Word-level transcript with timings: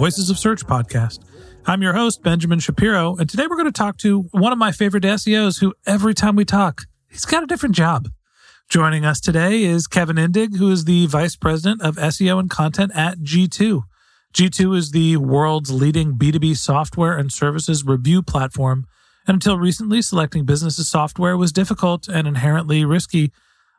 Voices 0.00 0.30
of 0.30 0.38
Search 0.38 0.64
podcast. 0.64 1.18
I'm 1.66 1.82
your 1.82 1.92
host, 1.92 2.22
Benjamin 2.22 2.58
Shapiro, 2.58 3.16
and 3.16 3.28
today 3.28 3.46
we're 3.46 3.58
going 3.58 3.66
to 3.66 3.70
talk 3.70 3.98
to 3.98 4.22
one 4.30 4.50
of 4.50 4.56
my 4.56 4.72
favorite 4.72 5.04
SEOs 5.04 5.60
who 5.60 5.74
every 5.84 6.14
time 6.14 6.36
we 6.36 6.46
talk, 6.46 6.86
he's 7.10 7.26
got 7.26 7.42
a 7.42 7.46
different 7.46 7.74
job. 7.74 8.08
Joining 8.70 9.04
us 9.04 9.20
today 9.20 9.62
is 9.62 9.86
Kevin 9.86 10.16
Indig, 10.16 10.56
who 10.56 10.70
is 10.70 10.86
the 10.86 11.04
Vice 11.04 11.36
President 11.36 11.82
of 11.82 11.96
SEO 11.96 12.40
and 12.40 12.48
Content 12.48 12.92
at 12.94 13.18
G2. 13.18 13.82
G2 14.32 14.74
is 14.74 14.92
the 14.92 15.18
world's 15.18 15.70
leading 15.70 16.14
B2B 16.14 16.56
software 16.56 17.18
and 17.18 17.30
services 17.30 17.84
review 17.84 18.22
platform. 18.22 18.86
And 19.28 19.34
until 19.34 19.58
recently, 19.58 20.00
selecting 20.00 20.46
businesses 20.46 20.88
software 20.88 21.36
was 21.36 21.52
difficult 21.52 22.08
and 22.08 22.26
inherently 22.26 22.86
risky. 22.86 23.32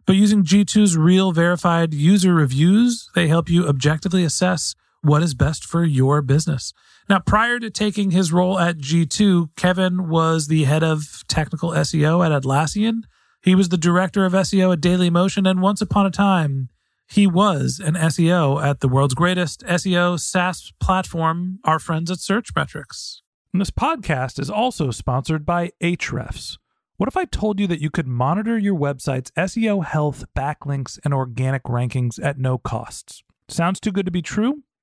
But 0.05 0.17
using 0.17 0.43
G2's 0.43 0.95
real 0.95 1.31
verified 1.31 1.95
user 1.95 2.35
reviews, 2.35 3.09
they 3.15 3.27
help 3.27 3.49
you 3.49 3.67
objectively 3.67 4.23
assess 4.23 4.75
what 5.01 5.23
is 5.23 5.33
best 5.33 5.65
for 5.65 5.83
your 5.83 6.21
business. 6.21 6.73
Now, 7.09 7.19
prior 7.19 7.59
to 7.59 7.69
taking 7.69 8.11
his 8.11 8.31
role 8.31 8.59
at 8.59 8.77
G2, 8.77 9.55
Kevin 9.55 10.07
was 10.09 10.47
the 10.47 10.63
head 10.65 10.83
of 10.83 11.23
technical 11.27 11.71
SEO 11.71 12.25
at 12.25 12.31
Atlassian. 12.31 13.03
He 13.41 13.55
was 13.55 13.69
the 13.69 13.77
director 13.77 14.25
of 14.25 14.33
SEO 14.33 14.73
at 14.73 14.81
Dailymotion, 14.81 15.49
and 15.49 15.61
once 15.61 15.81
upon 15.81 16.05
a 16.05 16.11
time, 16.11 16.69
he 17.07 17.27
was 17.27 17.81
an 17.83 17.95
SEO 17.95 18.63
at 18.63 18.79
the 18.79 18.87
world's 18.87 19.15
greatest 19.15 19.63
SEO 19.63 20.19
SaaS 20.19 20.71
platform, 20.79 21.59
our 21.65 21.79
friends 21.79 22.09
at 22.09 22.19
Searchmetrics. 22.19 23.21
And 23.51 23.59
this 23.59 23.71
podcast 23.71 24.39
is 24.39 24.49
also 24.49 24.91
sponsored 24.91 25.45
by 25.45 25.71
Ahrefs. 25.83 26.57
What 26.95 27.09
if 27.09 27.17
I 27.17 27.25
told 27.25 27.59
you 27.59 27.67
that 27.67 27.81
you 27.81 27.89
could 27.89 28.07
monitor 28.07 28.57
your 28.57 28.77
website's 28.77 29.31
SEO 29.31 29.83
health, 29.83 30.23
backlinks, 30.37 30.99
and 31.03 31.13
organic 31.13 31.63
rankings 31.63 32.23
at 32.23 32.37
no 32.37 32.57
costs? 32.57 33.23
Sounds 33.49 33.79
too 33.79 33.91
good 33.91 34.05
to 34.05 34.11
be 34.11 34.21
true? 34.21 34.63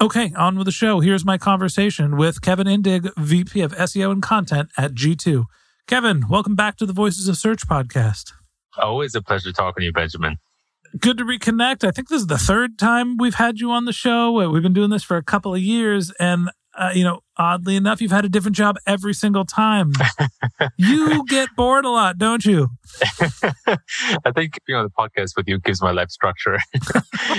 Okay, 0.00 0.32
on 0.36 0.56
with 0.56 0.66
the 0.66 0.72
show. 0.72 0.98
Here's 0.98 1.24
my 1.24 1.38
conversation 1.38 2.16
with 2.16 2.42
Kevin 2.42 2.66
Indig, 2.66 3.10
VP 3.16 3.60
of 3.60 3.72
SEO 3.76 4.10
and 4.10 4.20
Content 4.20 4.70
at 4.76 4.92
G2. 4.92 5.44
Kevin, 5.86 6.24
welcome 6.28 6.56
back 6.56 6.76
to 6.78 6.86
the 6.86 6.92
Voices 6.92 7.28
of 7.28 7.36
Search 7.36 7.68
podcast. 7.68 8.32
Always 8.76 9.14
a 9.14 9.22
pleasure 9.22 9.52
talking 9.52 9.82
to 9.82 9.84
you, 9.84 9.92
Benjamin. 9.92 10.38
Good 10.98 11.18
to 11.18 11.24
reconnect. 11.24 11.86
I 11.86 11.92
think 11.92 12.08
this 12.08 12.22
is 12.22 12.26
the 12.26 12.38
third 12.38 12.76
time 12.76 13.16
we've 13.18 13.36
had 13.36 13.60
you 13.60 13.70
on 13.70 13.84
the 13.84 13.92
show. 13.92 14.32
We've 14.50 14.62
been 14.64 14.72
doing 14.72 14.90
this 14.90 15.04
for 15.04 15.16
a 15.16 15.22
couple 15.22 15.54
of 15.54 15.60
years, 15.60 16.10
and 16.18 16.50
uh, 16.76 16.90
you 16.94 17.04
know, 17.04 17.20
oddly 17.36 17.76
enough, 17.76 18.00
you've 18.00 18.10
had 18.10 18.24
a 18.24 18.28
different 18.28 18.56
job 18.56 18.76
every 18.86 19.14
single 19.14 19.44
time. 19.44 19.92
you 20.76 21.24
get 21.26 21.48
bored 21.56 21.84
a 21.84 21.90
lot, 21.90 22.18
don't 22.18 22.44
you? 22.44 22.68
I 23.66 24.32
think 24.34 24.58
being 24.66 24.78
on 24.78 24.84
the 24.84 24.90
podcast 24.96 25.36
with 25.36 25.46
you 25.46 25.58
gives 25.60 25.80
my 25.80 25.92
life 25.92 26.10
structure. 26.10 26.58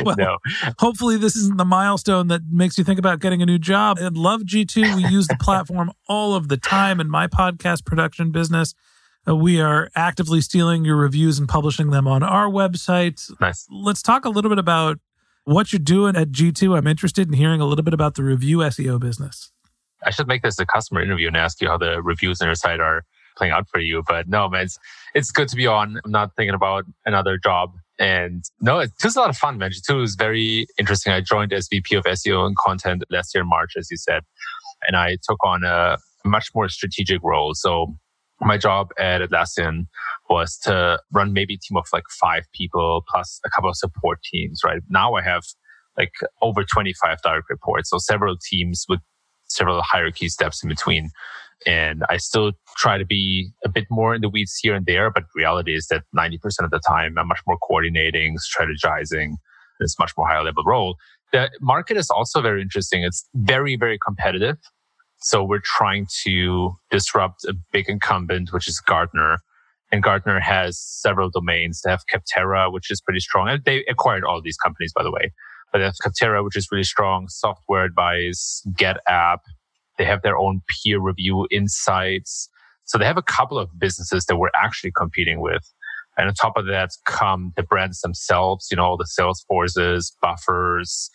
Well, 0.03 0.15
no, 0.17 0.37
Hopefully, 0.79 1.17
this 1.17 1.35
isn't 1.35 1.57
the 1.57 1.65
milestone 1.65 2.27
that 2.27 2.41
makes 2.51 2.77
you 2.77 2.83
think 2.83 2.99
about 2.99 3.19
getting 3.19 3.41
a 3.41 3.45
new 3.45 3.59
job. 3.59 3.97
At 3.99 4.15
Love 4.15 4.41
G2, 4.41 4.95
we 4.95 5.05
use 5.07 5.27
the 5.27 5.37
platform 5.39 5.91
all 6.09 6.33
of 6.33 6.49
the 6.49 6.57
time 6.57 6.99
in 6.99 7.09
my 7.09 7.27
podcast 7.27 7.85
production 7.85 8.31
business. 8.31 8.73
Uh, 9.27 9.35
we 9.35 9.61
are 9.61 9.89
actively 9.95 10.41
stealing 10.41 10.85
your 10.85 10.97
reviews 10.97 11.39
and 11.39 11.47
publishing 11.47 11.91
them 11.91 12.07
on 12.07 12.23
our 12.23 12.49
website. 12.49 13.21
nice. 13.39 13.65
Let's 13.71 14.01
talk 14.01 14.25
a 14.25 14.29
little 14.29 14.49
bit 14.49 14.59
about 14.59 14.99
what 15.45 15.71
you're 15.71 15.79
doing 15.79 16.15
at 16.15 16.31
G2. 16.31 16.77
I'm 16.77 16.87
interested 16.87 17.27
in 17.27 17.33
hearing 17.33 17.61
a 17.61 17.65
little 17.65 17.83
bit 17.83 17.93
about 17.93 18.15
the 18.15 18.23
review 18.23 18.57
SEO 18.57 18.99
business. 18.99 19.51
I 20.03 20.09
should 20.11 20.27
make 20.27 20.43
this 20.43 20.59
a 20.59 20.65
customer 20.65 21.01
interview 21.01 21.27
and 21.27 21.37
ask 21.37 21.61
you 21.61 21.67
how 21.67 21.77
the 21.77 22.01
reviews 22.01 22.41
on 22.41 22.47
your 22.47 22.55
site 22.55 22.79
are 22.79 23.03
playing 23.37 23.53
out 23.53 23.67
for 23.69 23.79
you. 23.79 24.03
But 24.07 24.27
no, 24.27 24.49
man, 24.49 24.63
it's, 24.63 24.77
it's 25.13 25.31
good 25.31 25.47
to 25.49 25.55
be 25.55 25.67
on. 25.67 25.99
I'm 26.03 26.11
not 26.11 26.35
thinking 26.35 26.53
about 26.53 26.85
another 27.05 27.37
job. 27.37 27.73
And 27.97 28.43
no, 28.59 28.79
it's 28.79 28.93
just 29.01 29.15
a 29.15 29.19
lot 29.19 29.29
of 29.29 29.37
fun, 29.37 29.57
man. 29.57 29.71
G2 29.71 30.03
is 30.03 30.15
very 30.15 30.67
interesting. 30.77 31.13
I 31.13 31.21
joined 31.21 31.53
as 31.53 31.67
VP 31.69 31.95
of 31.95 32.03
SEO 32.03 32.45
and 32.45 32.55
content 32.57 33.03
last 33.09 33.33
year 33.33 33.43
in 33.43 33.49
March, 33.49 33.73
as 33.77 33.89
you 33.89 33.97
said. 33.97 34.23
And 34.87 34.97
I 34.97 35.17
took 35.27 35.43
on 35.43 35.63
a 35.63 35.97
much 36.25 36.49
more 36.53 36.67
strategic 36.69 37.21
role. 37.23 37.53
So 37.53 37.95
my 38.41 38.57
job 38.57 38.89
at 38.99 39.21
Atlassian 39.21 39.87
was 40.29 40.57
to 40.63 40.99
run 41.13 41.33
maybe 41.33 41.55
a 41.55 41.57
team 41.57 41.77
of 41.77 41.85
like 41.93 42.05
five 42.09 42.43
people 42.53 43.03
plus 43.07 43.39
a 43.45 43.49
couple 43.49 43.69
of 43.69 43.75
support 43.75 44.19
teams, 44.23 44.61
right? 44.63 44.81
Now 44.89 45.13
I 45.13 45.21
have 45.21 45.43
like 45.97 46.13
over 46.41 46.63
25 46.63 47.21
direct 47.21 47.49
reports. 47.49 47.89
So 47.89 47.97
several 47.97 48.35
teams 48.37 48.85
with 48.89 48.99
several 49.47 49.81
hierarchy 49.81 50.29
steps 50.29 50.63
in 50.63 50.69
between. 50.69 51.09
And 51.65 52.03
I 52.09 52.17
still 52.17 52.51
try 52.77 52.97
to 52.97 53.05
be 53.05 53.51
a 53.63 53.69
bit 53.69 53.85
more 53.89 54.13
in 54.13 54.21
the 54.21 54.29
weeds 54.29 54.57
here 54.61 54.75
and 54.75 54.85
there, 54.85 55.09
but 55.09 55.23
reality 55.35 55.73
is 55.75 55.87
that 55.87 56.03
90% 56.15 56.37
of 56.59 56.71
the 56.71 56.81
time 56.85 57.17
I'm 57.17 57.27
much 57.27 57.39
more 57.47 57.57
coordinating, 57.57 58.37
strategizing. 58.37 59.35
It's 59.79 59.97
much 59.99 60.11
more 60.17 60.27
higher 60.27 60.43
level 60.43 60.63
role. 60.65 60.95
The 61.31 61.49
market 61.61 61.97
is 61.97 62.09
also 62.09 62.41
very 62.41 62.61
interesting. 62.61 63.03
It's 63.03 63.27
very, 63.33 63.75
very 63.75 63.97
competitive. 64.05 64.57
So 65.17 65.43
we're 65.43 65.61
trying 65.63 66.07
to 66.23 66.73
disrupt 66.91 67.45
a 67.45 67.53
big 67.71 67.89
incumbent, 67.89 68.53
which 68.53 68.67
is 68.67 68.79
Gartner. 68.79 69.39
And 69.91 70.01
Gartner 70.03 70.39
has 70.39 70.79
several 70.79 71.29
domains. 71.29 71.81
They 71.83 71.91
have 71.91 72.03
Capterra, 72.11 72.71
which 72.71 72.91
is 72.91 73.01
pretty 73.01 73.19
strong. 73.19 73.47
And 73.49 73.63
they 73.65 73.85
acquired 73.85 74.23
all 74.23 74.41
these 74.41 74.57
companies, 74.57 74.91
by 74.95 75.03
the 75.03 75.11
way. 75.11 75.31
But 75.71 75.79
they 75.79 75.85
have 75.85 75.95
Capterra, 76.03 76.43
which 76.43 76.55
is 76.55 76.67
really 76.71 76.83
strong. 76.83 77.27
Software 77.27 77.85
Advice, 77.85 78.63
GetApp. 78.71 79.39
They 79.97 80.05
have 80.05 80.21
their 80.21 80.37
own 80.37 80.61
peer 80.67 80.99
review 80.99 81.47
insights. 81.51 82.49
So 82.85 82.97
they 82.97 83.05
have 83.05 83.17
a 83.17 83.23
couple 83.23 83.57
of 83.57 83.79
businesses 83.79 84.25
that 84.25 84.37
we're 84.37 84.49
actually 84.55 84.91
competing 84.91 85.39
with. 85.39 85.71
And 86.17 86.27
on 86.27 86.33
top 86.33 86.53
of 86.55 86.65
that 86.67 86.91
come 87.05 87.53
the 87.55 87.63
brands 87.63 88.01
themselves, 88.01 88.67
you 88.71 88.77
know, 88.77 88.97
the 88.97 89.05
Salesforces, 89.05 90.11
Buffers, 90.21 91.09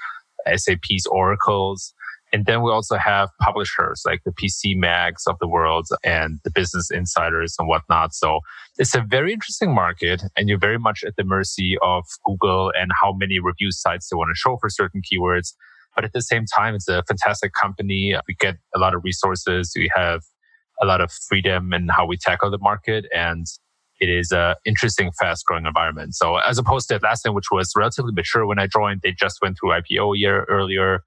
SAP's, 0.55 1.07
Oracles. 1.07 1.95
And 2.33 2.47
then 2.47 2.63
we 2.63 2.71
also 2.71 2.97
have 2.97 3.29
publishers 3.41 4.03
like 4.07 4.23
the 4.25 4.31
PC 4.31 4.77
Mags 4.77 5.27
of 5.27 5.37
the 5.41 5.49
world 5.49 5.89
and 6.05 6.39
the 6.45 6.51
Business 6.51 6.91
Insiders 6.91 7.57
and 7.59 7.69
whatnot. 7.69 8.15
So 8.15 8.41
it's 8.79 8.95
a 8.95 9.01
very 9.01 9.33
interesting 9.33 9.75
market 9.75 10.23
and 10.37 10.49
you're 10.49 10.59
very 10.59 10.79
much 10.79 11.03
at 11.05 11.17
the 11.17 11.25
mercy 11.25 11.77
of 11.83 12.05
Google 12.25 12.73
and 12.79 12.93
how 13.01 13.13
many 13.13 13.41
review 13.41 13.73
sites 13.73 14.09
they 14.09 14.17
want 14.17 14.31
to 14.31 14.39
show 14.39 14.57
for 14.61 14.69
certain 14.71 15.03
keywords. 15.03 15.55
But 15.97 16.05
at 16.05 16.13
the 16.13 16.23
same 16.23 16.45
time, 16.47 16.77
it's 16.77 16.89
a 16.89 17.03
fantastic 17.09 17.53
company. 17.53 18.15
We 18.29 18.37
get 18.39 18.57
a 18.75 18.79
lot 18.79 18.95
of 18.95 19.03
resources. 19.03 19.73
We 19.75 19.91
have 19.95 20.23
a 20.81 20.87
lot 20.87 21.01
of 21.01 21.11
freedom 21.11 21.73
in 21.73 21.89
how 21.89 22.07
we 22.07 22.17
tackle 22.17 22.51
the 22.51 22.59
market 22.59 23.07
and 23.15 23.47
it 24.01 24.09
is 24.09 24.33
a 24.33 24.57
interesting, 24.65 25.11
fast 25.19 25.45
growing 25.45 25.67
environment. 25.67 26.15
So 26.15 26.37
as 26.37 26.59
opposed 26.59 26.89
to 26.89 26.99
Atlassian, 26.99 27.35
which 27.35 27.51
was 27.53 27.73
relatively 27.77 28.13
mature 28.13 28.47
when 28.47 28.59
I 28.59 28.67
joined, 28.67 29.03
they 29.03 29.13
just 29.13 29.39
went 29.43 29.59
through 29.61 29.71
IPO 29.71 30.17
a 30.17 30.19
year 30.19 30.45
earlier. 30.49 31.03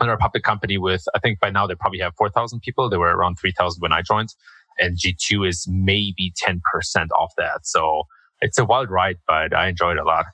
They're 0.00 0.12
a 0.12 0.18
public 0.18 0.42
company 0.42 0.76
with, 0.76 1.04
I 1.14 1.18
think 1.18 1.40
by 1.40 1.50
now 1.50 1.66
they 1.66 1.74
probably 1.74 2.00
have 2.00 2.14
4,000 2.18 2.60
people. 2.60 2.90
They 2.90 2.96
were 2.96 3.16
around 3.16 3.36
3,000 3.36 3.80
when 3.80 3.92
I 3.92 4.02
joined 4.02 4.34
and 4.78 4.96
G2 4.96 5.48
is 5.48 5.66
maybe 5.68 6.32
10% 6.46 6.58
off 7.16 7.32
that. 7.38 7.66
So 7.66 8.04
it's 8.40 8.58
a 8.58 8.64
wild 8.64 8.90
ride, 8.90 9.16
but 9.26 9.54
I 9.54 9.68
enjoyed 9.68 9.96
it 9.96 10.00
a 10.00 10.04
lot. 10.04 10.26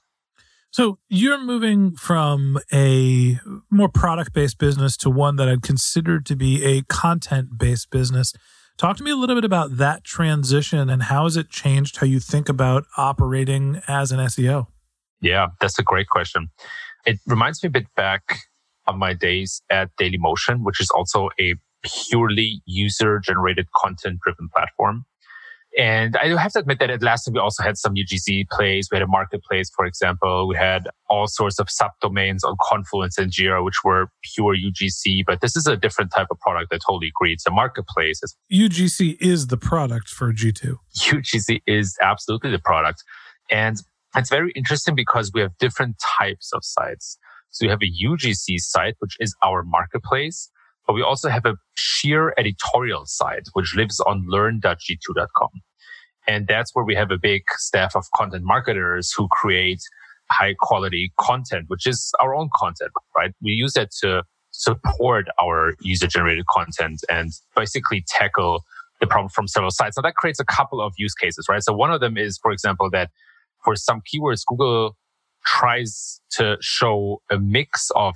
So 0.72 0.98
you're 1.08 1.38
moving 1.38 1.96
from 1.96 2.58
a 2.72 3.38
more 3.70 3.88
product 3.88 4.32
based 4.32 4.58
business 4.58 4.96
to 4.98 5.10
one 5.10 5.36
that 5.36 5.48
I'd 5.48 5.62
consider 5.62 6.20
to 6.20 6.36
be 6.36 6.64
a 6.64 6.82
content 6.82 7.58
based 7.58 7.90
business. 7.90 8.32
Talk 8.78 8.96
to 8.98 9.02
me 9.02 9.10
a 9.10 9.16
little 9.16 9.34
bit 9.34 9.44
about 9.44 9.76
that 9.78 10.04
transition 10.04 10.88
and 10.88 11.04
how 11.04 11.24
has 11.24 11.36
it 11.36 11.50
changed 11.50 11.96
how 11.96 12.06
you 12.06 12.20
think 12.20 12.48
about 12.48 12.84
operating 12.96 13.82
as 13.88 14.12
an 14.12 14.20
SEO? 14.20 14.68
Yeah, 15.20 15.48
that's 15.60 15.78
a 15.78 15.82
great 15.82 16.08
question. 16.08 16.50
It 17.04 17.18
reminds 17.26 17.62
me 17.62 17.66
a 17.66 17.70
bit 17.70 17.86
back 17.96 18.38
of 18.86 18.96
my 18.96 19.14
days 19.14 19.62
at 19.70 19.90
Dailymotion, 20.00 20.62
which 20.62 20.80
is 20.80 20.90
also 20.90 21.30
a 21.40 21.54
purely 21.82 22.62
user 22.66 23.18
generated 23.18 23.66
content 23.74 24.20
driven 24.22 24.48
platform. 24.54 25.04
And 25.78 26.16
I 26.16 26.36
have 26.36 26.52
to 26.52 26.58
admit 26.58 26.80
that 26.80 26.90
at 26.90 27.00
Atlassian, 27.00 27.32
we 27.32 27.38
also 27.38 27.62
had 27.62 27.78
some 27.78 27.94
UGC 27.94 28.48
plays. 28.50 28.88
We 28.90 28.96
had 28.96 29.02
a 29.02 29.06
marketplace, 29.06 29.70
for 29.74 29.86
example. 29.86 30.48
We 30.48 30.56
had 30.56 30.88
all 31.08 31.28
sorts 31.28 31.60
of 31.60 31.68
subdomains 31.68 32.40
on 32.44 32.56
Confluence 32.60 33.16
and 33.18 33.30
Jira, 33.30 33.64
which 33.64 33.84
were 33.84 34.08
pure 34.34 34.56
UGC. 34.56 35.22
But 35.24 35.42
this 35.42 35.56
is 35.56 35.68
a 35.68 35.76
different 35.76 36.10
type 36.12 36.26
of 36.30 36.40
product. 36.40 36.72
I 36.72 36.78
totally 36.78 37.08
agree. 37.08 37.32
It's 37.32 37.46
a 37.46 37.52
marketplace. 37.52 38.20
UGC 38.52 39.16
is 39.20 39.46
the 39.46 39.56
product 39.56 40.08
for 40.08 40.32
G2. 40.32 40.74
UGC 40.98 41.62
is 41.68 41.96
absolutely 42.02 42.50
the 42.50 42.58
product. 42.58 43.04
And 43.48 43.80
it's 44.16 44.28
very 44.30 44.50
interesting 44.56 44.96
because 44.96 45.30
we 45.32 45.40
have 45.40 45.56
different 45.58 45.96
types 46.18 46.52
of 46.52 46.64
sites. 46.64 47.16
So 47.50 47.64
you 47.64 47.70
have 47.70 47.82
a 47.82 48.06
UGC 48.06 48.58
site, 48.58 48.96
which 49.00 49.16
is 49.20 49.34
our 49.42 49.62
marketplace. 49.62 50.50
But 50.86 50.94
we 50.94 51.02
also 51.02 51.28
have 51.28 51.46
a 51.46 51.56
sheer 51.74 52.34
editorial 52.36 53.06
site, 53.06 53.46
which 53.52 53.74
lives 53.76 54.00
on 54.00 54.24
learn.g2.com. 54.26 55.50
And 56.26 56.46
that's 56.46 56.74
where 56.74 56.84
we 56.84 56.94
have 56.94 57.10
a 57.10 57.18
big 57.18 57.42
staff 57.56 57.94
of 57.94 58.04
content 58.14 58.44
marketers 58.44 59.12
who 59.16 59.28
create 59.30 59.80
high 60.30 60.54
quality 60.58 61.12
content, 61.18 61.66
which 61.68 61.86
is 61.86 62.12
our 62.20 62.34
own 62.34 62.48
content, 62.54 62.90
right? 63.16 63.32
We 63.42 63.52
use 63.52 63.72
that 63.74 63.90
to 64.00 64.22
support 64.52 65.26
our 65.40 65.74
user 65.80 66.06
generated 66.06 66.46
content 66.46 67.00
and 67.08 67.30
basically 67.56 68.04
tackle 68.08 68.64
the 69.00 69.06
problem 69.06 69.28
from 69.28 69.48
several 69.48 69.70
sides. 69.70 69.96
So 69.96 70.02
that 70.02 70.14
creates 70.14 70.40
a 70.40 70.44
couple 70.44 70.80
of 70.80 70.92
use 70.98 71.14
cases, 71.14 71.46
right? 71.48 71.62
So 71.62 71.72
one 71.72 71.90
of 71.90 72.00
them 72.00 72.16
is, 72.16 72.38
for 72.38 72.52
example, 72.52 72.90
that 72.90 73.10
for 73.64 73.74
some 73.76 74.00
keywords, 74.00 74.42
Google 74.46 74.96
tries 75.44 76.20
to 76.32 76.56
show 76.60 77.22
a 77.30 77.38
mix 77.38 77.90
of 77.94 78.14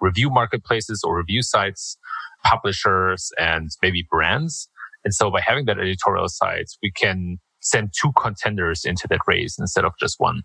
review 0.00 0.30
marketplaces 0.30 1.02
or 1.04 1.16
review 1.16 1.42
sites, 1.42 1.96
publishers, 2.44 3.30
and 3.38 3.70
maybe 3.82 4.06
brands. 4.10 4.68
And 5.04 5.14
so 5.14 5.30
by 5.30 5.40
having 5.40 5.64
that 5.66 5.78
editorial 5.78 6.28
site, 6.28 6.70
we 6.82 6.90
can 6.90 7.38
send 7.60 7.92
two 7.98 8.12
contenders 8.16 8.84
into 8.84 9.06
that 9.08 9.20
race 9.26 9.58
instead 9.58 9.84
of 9.84 9.92
just 10.00 10.16
one. 10.18 10.42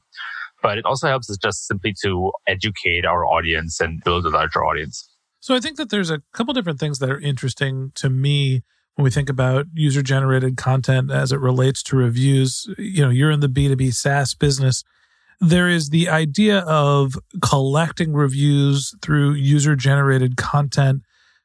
But 0.61 0.77
it 0.77 0.85
also 0.85 1.07
helps 1.07 1.29
us 1.29 1.37
just 1.37 1.67
simply 1.67 1.93
to 2.03 2.31
educate 2.47 3.05
our 3.05 3.25
audience 3.25 3.79
and 3.79 4.01
build 4.03 4.25
a 4.25 4.29
larger 4.29 4.63
audience. 4.63 5.09
So 5.39 5.55
I 5.55 5.59
think 5.59 5.77
that 5.77 5.89
there's 5.89 6.09
a 6.09 6.21
couple 6.33 6.53
different 6.53 6.79
things 6.79 6.99
that 6.99 7.09
are 7.09 7.19
interesting 7.19 7.91
to 7.95 8.09
me 8.09 8.63
when 8.95 9.03
we 9.03 9.11
think 9.11 9.29
about 9.29 9.67
user 9.73 10.01
generated 10.01 10.57
content 10.57 11.11
as 11.11 11.31
it 11.31 11.39
relates 11.39 11.83
to 11.83 11.95
reviews. 11.95 12.67
You 12.77 13.03
know, 13.03 13.11
you're 13.11 13.31
in 13.31 13.39
the 13.39 13.49
B2B 13.49 13.93
SaaS 13.93 14.33
business 14.33 14.83
there 15.39 15.67
is 15.67 15.89
the 15.89 16.09
idea 16.09 16.59
of 16.59 17.13
collecting 17.41 18.13
reviews 18.13 18.93
through 19.01 19.33
user 19.33 19.75
generated 19.75 20.37
content, 20.37 21.03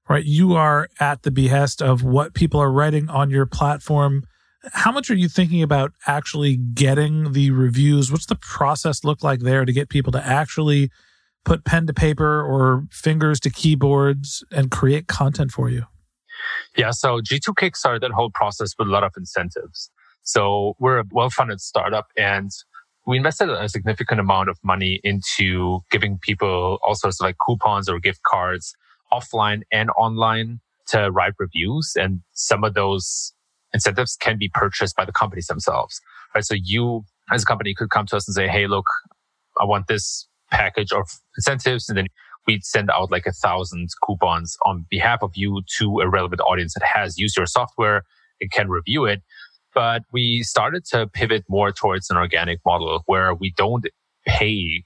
right? 0.09 0.25
You 0.25 0.55
are 0.55 0.89
at 0.99 1.23
the 1.23 1.31
behest 1.31 1.83
of 1.83 2.03
what 2.03 2.35
people 2.35 2.61
are 2.61 2.73
writing 2.73 3.09
on 3.11 3.31
your 3.31 3.47
platform. 3.47 4.25
How 4.73 4.93
much 4.93 5.11
are 5.11 5.15
you 5.15 5.29
thinking 5.29 5.62
about 5.62 5.93
actually 6.06 6.56
getting 6.56 7.33
the 7.33 7.50
reviews? 7.50 8.11
What's 8.11 8.27
the 8.27 8.37
process 8.37 9.05
look 9.05 9.23
like 9.23 9.41
there 9.41 9.65
to 9.65 9.73
get 9.73 9.89
people 9.89 10.12
to 10.12 10.25
actually 10.25 10.91
put 11.44 11.65
pen 11.65 11.87
to 11.87 11.93
paper 11.93 12.41
or 12.41 12.87
fingers 12.91 13.41
to 13.41 13.50
keyboards 13.50 14.44
and 14.50 14.71
create 14.71 15.09
content 15.09 15.50
for 15.50 15.69
you? 15.69 15.85
Yeah, 16.77 16.93
so 16.93 17.21
G2 17.21 17.55
kickstarted 17.55 18.00
that 18.00 18.12
whole 18.12 18.31
process 18.31 18.73
with 18.79 18.89
a 18.89 18.91
lot 18.91 19.05
of 19.05 19.12
incentives. 19.17 19.91
So 20.23 20.77
we're 20.79 21.00
a 21.00 21.05
well 21.11 21.31
funded 21.31 21.61
startup 21.61 22.06
and 22.17 22.50
we 23.07 23.17
invested 23.17 23.51
a 23.51 23.69
significant 23.69 24.21
amount 24.21 24.49
of 24.49 24.59
money 24.63 25.01
into 25.03 25.81
giving 25.91 26.19
people 26.19 26.79
all 26.83 26.95
sorts 26.95 27.21
of 27.21 27.25
like 27.25 27.37
coupons 27.45 27.89
or 27.89 27.99
gift 27.99 28.23
cards 28.23 28.75
offline 29.13 29.63
and 29.73 29.91
online 29.91 30.61
to 30.89 31.11
write 31.11 31.35
reviews. 31.39 31.93
And 31.97 32.21
some 32.33 32.65
of 32.65 32.75
those 32.75 33.33
incentives 33.73 34.17
can 34.17 34.39
be 34.39 34.51
purchased 34.53 34.97
by 34.97 35.05
the 35.05 35.13
companies 35.13 35.47
themselves, 35.47 36.01
right? 36.35 36.45
So 36.45 36.55
you 36.55 37.05
as 37.31 37.43
a 37.43 37.47
company 37.47 37.75
could 37.75 37.91
come 37.91 38.07
to 38.07 38.17
us 38.17 38.29
and 38.29 38.35
say, 38.35 38.49
Hey, 38.49 38.67
look, 38.67 38.87
I 39.61 39.65
want 39.65 39.87
this 39.87 40.29
package 40.51 40.93
of 40.93 41.09
incentives. 41.37 41.89
And 41.89 41.99
then 41.99 42.07
we'd 42.47 42.65
send 42.65 42.91
out 42.91 43.11
like 43.11 43.27
a 43.27 43.33
thousand 43.33 43.89
coupons 44.07 44.57
on 44.65 44.87
behalf 44.91 45.23
of 45.23 45.33
you 45.35 45.63
to 45.79 46.01
a 46.01 46.09
relevant 46.09 46.41
audience 46.43 46.75
that 46.75 46.85
has 46.85 47.19
used 47.19 47.37
your 47.37 47.47
software 47.47 48.03
and 48.41 48.51
can 48.51 48.69
review 48.69 49.05
it. 49.05 49.23
But 49.75 50.03
we 50.13 50.43
started 50.43 50.85
to 50.87 51.07
pivot 51.07 51.45
more 51.49 51.73
towards 51.73 52.11
an 52.11 52.17
organic 52.17 52.61
model 52.65 53.03
where 53.07 53.35
we 53.35 53.53
don't 53.57 53.87
pay 54.27 54.85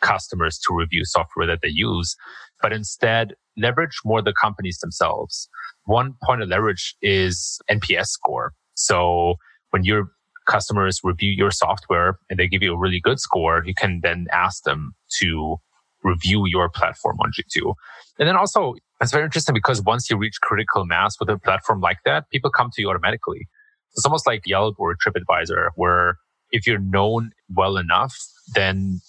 customers 0.00 0.58
to 0.58 0.74
review 0.74 1.04
software 1.04 1.46
that 1.46 1.60
they 1.62 1.68
use, 1.68 2.16
but 2.62 2.72
instead 2.72 3.34
leverage 3.56 3.98
more 4.04 4.22
the 4.22 4.32
companies 4.32 4.78
themselves. 4.78 5.48
One 5.84 6.14
point 6.22 6.42
of 6.42 6.48
leverage 6.48 6.94
is 7.02 7.58
NPS 7.70 8.06
score. 8.06 8.52
So 8.74 9.36
when 9.70 9.84
your 9.84 10.12
customers 10.46 11.00
review 11.02 11.30
your 11.30 11.50
software 11.50 12.18
and 12.30 12.38
they 12.38 12.46
give 12.46 12.62
you 12.62 12.74
a 12.74 12.78
really 12.78 13.00
good 13.00 13.20
score, 13.20 13.62
you 13.64 13.74
can 13.74 14.00
then 14.02 14.26
ask 14.32 14.62
them 14.62 14.94
to 15.20 15.56
review 16.04 16.46
your 16.46 16.68
platform 16.68 17.18
on 17.20 17.32
G2. 17.32 17.74
And 18.18 18.28
then 18.28 18.36
also, 18.36 18.74
it's 19.00 19.12
very 19.12 19.24
interesting 19.24 19.54
because 19.54 19.82
once 19.82 20.08
you 20.10 20.16
reach 20.16 20.40
critical 20.40 20.84
mass 20.84 21.16
with 21.20 21.28
a 21.28 21.38
platform 21.38 21.80
like 21.80 21.98
that, 22.04 22.30
people 22.30 22.50
come 22.50 22.70
to 22.74 22.82
you 22.82 22.88
automatically. 22.88 23.48
It's 23.94 24.04
almost 24.04 24.26
like 24.26 24.42
Yelp 24.46 24.76
or 24.78 24.94
TripAdvisor, 24.96 25.70
where 25.76 26.18
if 26.50 26.66
you're 26.66 26.78
known 26.78 27.32
well 27.54 27.76
enough, 27.76 28.16
then 28.54 29.00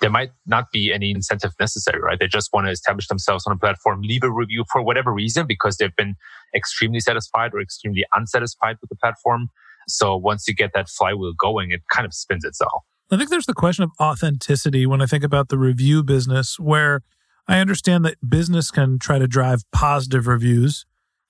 there 0.00 0.10
might 0.10 0.30
not 0.46 0.70
be 0.72 0.92
any 0.92 1.10
incentive 1.10 1.52
necessary, 1.58 2.00
right? 2.00 2.18
They 2.18 2.28
just 2.28 2.50
want 2.52 2.66
to 2.66 2.70
establish 2.70 3.08
themselves 3.08 3.46
on 3.46 3.52
a 3.52 3.58
platform, 3.58 4.02
leave 4.02 4.22
a 4.22 4.30
review 4.30 4.64
for 4.70 4.82
whatever 4.82 5.12
reason, 5.12 5.46
because 5.46 5.78
they've 5.78 5.96
been 5.96 6.16
extremely 6.54 7.00
satisfied 7.00 7.52
or 7.54 7.60
extremely 7.60 8.04
unsatisfied 8.14 8.76
with 8.80 8.90
the 8.90 8.96
platform. 8.96 9.48
So 9.88 10.16
once 10.16 10.46
you 10.46 10.54
get 10.54 10.72
that 10.74 10.88
flywheel 10.88 11.32
going, 11.38 11.70
it 11.70 11.80
kind 11.90 12.04
of 12.04 12.12
spins 12.12 12.44
itself. 12.44 12.82
I 13.10 13.16
think 13.16 13.30
there's 13.30 13.46
the 13.46 13.54
question 13.54 13.84
of 13.84 13.90
authenticity 14.00 14.84
when 14.84 15.00
I 15.00 15.06
think 15.06 15.24
about 15.24 15.48
the 15.48 15.58
review 15.58 16.02
business, 16.02 16.58
where 16.58 17.02
I 17.48 17.60
understand 17.60 18.04
that 18.04 18.16
business 18.28 18.70
can 18.70 18.98
try 18.98 19.18
to 19.18 19.28
drive 19.28 19.62
positive 19.70 20.26
reviews. 20.26 20.84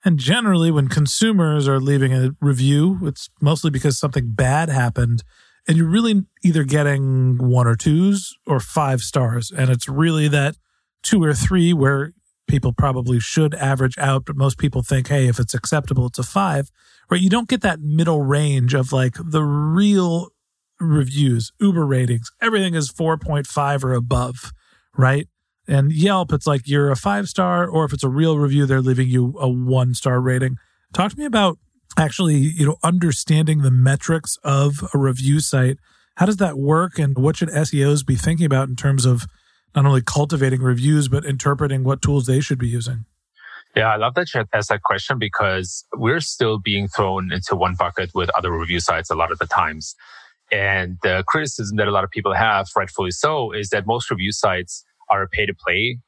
And 0.07 0.17
generally, 0.17 0.71
when 0.71 0.87
consumers 0.87 1.67
are 1.67 1.81
leaving 1.81 2.13
a 2.13 2.29
review, 2.39 2.97
it's 3.03 3.29
mostly 3.41 3.69
because 3.69 3.99
something 3.99 4.31
bad 4.31 4.69
happened. 4.69 5.21
And 5.67 5.75
you're 5.75 5.89
really 5.89 6.23
either 6.45 6.63
getting 6.63 7.37
one 7.37 7.67
or 7.67 7.75
twos 7.75 8.33
or 8.45 8.61
five 8.61 9.01
stars. 9.01 9.51
And 9.51 9.69
it's 9.69 9.89
really 9.89 10.29
that 10.29 10.55
two 11.03 11.21
or 11.21 11.33
three 11.33 11.73
where 11.73 12.13
people 12.47 12.71
probably 12.71 13.19
should 13.19 13.53
average 13.55 13.97
out, 13.97 14.23
but 14.23 14.37
most 14.37 14.57
people 14.57 14.81
think, 14.81 15.09
hey, 15.09 15.27
if 15.27 15.39
it's 15.39 15.53
acceptable, 15.53 16.05
it's 16.05 16.19
a 16.19 16.23
five, 16.23 16.71
right? 17.09 17.19
You 17.19 17.29
don't 17.29 17.49
get 17.49 17.59
that 17.63 17.81
middle 17.81 18.21
range 18.21 18.73
of 18.73 18.93
like 18.93 19.15
the 19.21 19.43
real 19.43 20.29
reviews, 20.79 21.51
Uber 21.59 21.85
ratings, 21.85 22.31
everything 22.41 22.75
is 22.75 22.89
4.5 22.89 23.83
or 23.83 23.91
above, 23.91 24.53
right? 24.95 25.27
And 25.67 25.91
Yelp, 25.91 26.31
it's 26.31 26.47
like 26.47 26.67
you're 26.67 26.91
a 26.91 26.95
five 26.95 27.27
star, 27.27 27.67
or 27.67 27.85
if 27.85 27.93
it's 27.93 28.03
a 28.03 28.09
real 28.09 28.37
review, 28.37 28.65
they're 28.65 28.81
leaving 28.81 29.09
you 29.09 29.35
a 29.39 29.49
one 29.49 29.93
star 29.93 30.21
rating. 30.21 30.57
Talk 30.93 31.11
to 31.11 31.19
me 31.19 31.25
about 31.25 31.57
actually, 31.97 32.35
you 32.35 32.65
know, 32.65 32.77
understanding 32.83 33.61
the 33.61 33.71
metrics 33.71 34.37
of 34.43 34.87
a 34.93 34.97
review 34.97 35.39
site. 35.39 35.77
How 36.15 36.25
does 36.25 36.37
that 36.37 36.57
work, 36.57 36.97
and 36.97 37.17
what 37.17 37.35
should 37.35 37.49
SEOs 37.49 38.05
be 38.05 38.15
thinking 38.15 38.45
about 38.45 38.69
in 38.69 38.75
terms 38.75 39.05
of 39.05 39.27
not 39.75 39.85
only 39.85 40.01
cultivating 40.01 40.61
reviews, 40.61 41.07
but 41.07 41.25
interpreting 41.25 41.83
what 41.83 42.01
tools 42.01 42.25
they 42.25 42.39
should 42.39 42.57
be 42.57 42.67
using? 42.67 43.05
Yeah, 43.75 43.93
I 43.93 43.97
love 43.97 44.15
that 44.15 44.33
you 44.33 44.43
asked 44.53 44.69
that 44.69 44.81
question 44.81 45.19
because 45.19 45.85
we're 45.93 46.21
still 46.21 46.57
being 46.57 46.87
thrown 46.87 47.31
into 47.31 47.55
one 47.55 47.75
bucket 47.75 48.09
with 48.15 48.29
other 48.35 48.51
review 48.51 48.79
sites 48.79 49.11
a 49.11 49.15
lot 49.15 49.31
of 49.31 49.37
the 49.37 49.45
times. 49.45 49.95
And 50.51 50.97
the 51.03 51.23
criticism 51.27 51.77
that 51.77 51.87
a 51.87 51.91
lot 51.91 52.03
of 52.03 52.09
people 52.09 52.33
have, 52.33 52.67
rightfully 52.75 53.11
so, 53.11 53.51
is 53.51 53.69
that 53.69 53.85
most 53.85 54.09
review 54.09 54.31
sites 54.31 54.83
are 55.09 55.23
a 55.23 55.27
pay 55.27 55.45
to 55.45 55.53
play 55.53 55.99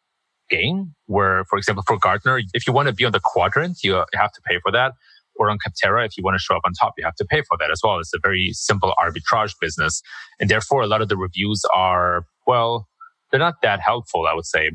game 0.50 0.96
where, 1.06 1.46
for 1.46 1.58
example, 1.58 1.84
for 1.86 1.98
Gartner, 1.98 2.42
if 2.54 2.68
you 2.68 2.74
want 2.74 2.88
to 2.88 2.94
be 2.94 3.06
on 3.06 3.12
the 3.12 3.20
quadrant, 3.24 3.84
you 3.84 3.94
have 3.94 4.32
to 4.34 4.42
pay 4.46 4.60
for 4.62 4.72
that. 4.72 4.94
Or 5.36 5.50
on 5.50 5.58
Capterra, 5.58 6.06
if 6.06 6.18
you 6.18 6.24
want 6.24 6.36
to 6.36 6.40
show 6.40 6.56
up 6.56 6.64
on 6.66 6.74
top, 6.74 6.96
you 6.98 7.06
have 7.06 7.16
to 7.16 7.26
pay 7.26 7.42
for 7.44 7.58
that 7.60 7.72
as 7.72 7.80
well. 7.82 7.98
It's 8.00 8.14
a 8.14 8.20
very 8.22 8.50
simple 8.52 8.94
arbitrage 9.02 9.54
business. 9.62 10.02
And 10.38 10.50
therefore, 10.50 10.82
a 10.82 10.88
lot 10.88 11.02
of 11.02 11.08
the 11.08 11.16
reviews 11.16 11.64
are, 11.74 12.26
well, 12.46 12.90
they're 13.32 13.40
not 13.40 13.62
that 13.62 13.80
helpful, 13.80 14.26
I 14.28 14.34
would 14.34 14.46
say. 14.46 14.72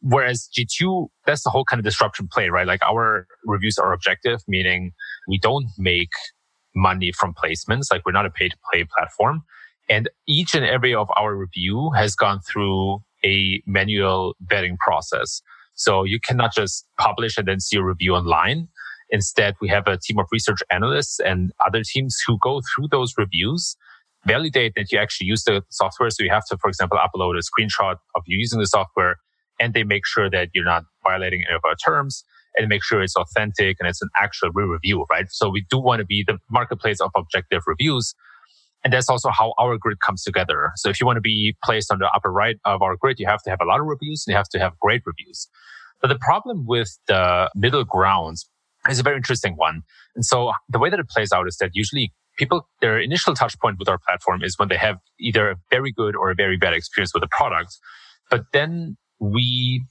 Whereas 0.00 0.48
G2, 0.56 1.08
that's 1.26 1.42
the 1.42 1.50
whole 1.50 1.64
kind 1.64 1.78
of 1.78 1.84
disruption 1.84 2.28
play, 2.32 2.48
right? 2.48 2.66
Like 2.66 2.82
our 2.82 3.26
reviews 3.44 3.76
are 3.76 3.92
objective, 3.92 4.40
meaning 4.48 4.92
we 5.28 5.38
don't 5.38 5.66
make 5.76 6.12
money 6.74 7.12
from 7.12 7.34
placements. 7.34 7.90
Like 7.90 8.06
we're 8.06 8.12
not 8.12 8.24
a 8.24 8.30
pay 8.30 8.48
to 8.48 8.56
play 8.72 8.86
platform. 8.96 9.42
And 9.90 10.08
each 10.26 10.54
and 10.54 10.64
every 10.64 10.94
of 10.94 11.10
our 11.16 11.34
review 11.34 11.90
has 11.90 12.14
gone 12.14 12.40
through 12.40 13.02
a 13.24 13.62
manual 13.66 14.34
vetting 14.46 14.76
process. 14.78 15.42
So 15.74 16.04
you 16.04 16.18
cannot 16.20 16.52
just 16.54 16.86
publish 16.98 17.38
and 17.38 17.46
then 17.46 17.60
see 17.60 17.76
a 17.76 17.84
review 17.84 18.14
online. 18.14 18.68
Instead, 19.10 19.54
we 19.60 19.68
have 19.68 19.86
a 19.86 19.96
team 19.96 20.18
of 20.18 20.26
research 20.32 20.60
analysts 20.70 21.18
and 21.20 21.52
other 21.64 21.82
teams 21.82 22.18
who 22.26 22.38
go 22.42 22.60
through 22.60 22.88
those 22.90 23.14
reviews, 23.16 23.76
validate 24.26 24.72
that 24.76 24.92
you 24.92 24.98
actually 24.98 25.28
use 25.28 25.44
the 25.44 25.62
software. 25.70 26.10
So 26.10 26.24
you 26.24 26.30
have 26.30 26.44
to, 26.50 26.58
for 26.58 26.68
example, 26.68 26.98
upload 26.98 27.38
a 27.38 27.42
screenshot 27.42 27.96
of 28.16 28.22
you 28.26 28.38
using 28.38 28.58
the 28.58 28.66
software 28.66 29.16
and 29.60 29.72
they 29.72 29.84
make 29.84 30.06
sure 30.06 30.28
that 30.30 30.48
you're 30.54 30.64
not 30.64 30.84
violating 31.04 31.44
any 31.48 31.56
of 31.56 31.62
our 31.64 31.74
terms 31.76 32.24
and 32.56 32.68
make 32.68 32.82
sure 32.82 33.02
it's 33.02 33.16
authentic 33.16 33.76
and 33.80 33.88
it's 33.88 34.02
an 34.02 34.08
actual 34.16 34.50
real 34.52 34.66
review, 34.68 35.04
right? 35.10 35.26
So 35.30 35.48
we 35.48 35.64
do 35.70 35.78
want 35.78 36.00
to 36.00 36.04
be 36.04 36.24
the 36.26 36.38
marketplace 36.50 37.00
of 37.00 37.10
objective 37.16 37.62
reviews. 37.66 38.14
And 38.84 38.92
that's 38.92 39.08
also 39.08 39.30
how 39.30 39.54
our 39.58 39.76
grid 39.76 40.00
comes 40.00 40.22
together. 40.22 40.70
So 40.76 40.88
if 40.88 41.00
you 41.00 41.06
want 41.06 41.16
to 41.16 41.20
be 41.20 41.56
placed 41.64 41.90
on 41.90 41.98
the 41.98 42.08
upper 42.14 42.30
right 42.30 42.56
of 42.64 42.80
our 42.80 42.96
grid, 42.96 43.18
you 43.18 43.26
have 43.26 43.42
to 43.42 43.50
have 43.50 43.60
a 43.60 43.64
lot 43.64 43.80
of 43.80 43.86
reviews 43.86 44.24
and 44.26 44.32
you 44.32 44.36
have 44.36 44.48
to 44.50 44.58
have 44.58 44.78
great 44.78 45.02
reviews. 45.04 45.48
But 46.00 46.08
the 46.08 46.18
problem 46.18 46.64
with 46.66 46.96
the 47.08 47.50
middle 47.54 47.84
grounds 47.84 48.48
is 48.88 49.00
a 49.00 49.02
very 49.02 49.16
interesting 49.16 49.54
one. 49.56 49.82
And 50.14 50.24
so 50.24 50.52
the 50.68 50.78
way 50.78 50.90
that 50.90 51.00
it 51.00 51.08
plays 51.08 51.32
out 51.32 51.48
is 51.48 51.56
that 51.56 51.70
usually 51.74 52.12
people, 52.38 52.68
their 52.80 52.98
initial 53.00 53.34
touch 53.34 53.58
point 53.58 53.78
with 53.78 53.88
our 53.88 53.98
platform 53.98 54.42
is 54.44 54.58
when 54.58 54.68
they 54.68 54.76
have 54.76 54.98
either 55.18 55.50
a 55.50 55.56
very 55.70 55.90
good 55.90 56.14
or 56.14 56.30
a 56.30 56.34
very 56.34 56.56
bad 56.56 56.72
experience 56.72 57.12
with 57.12 57.22
the 57.22 57.28
product. 57.28 57.76
But 58.30 58.44
then 58.52 58.96
we 59.18 59.84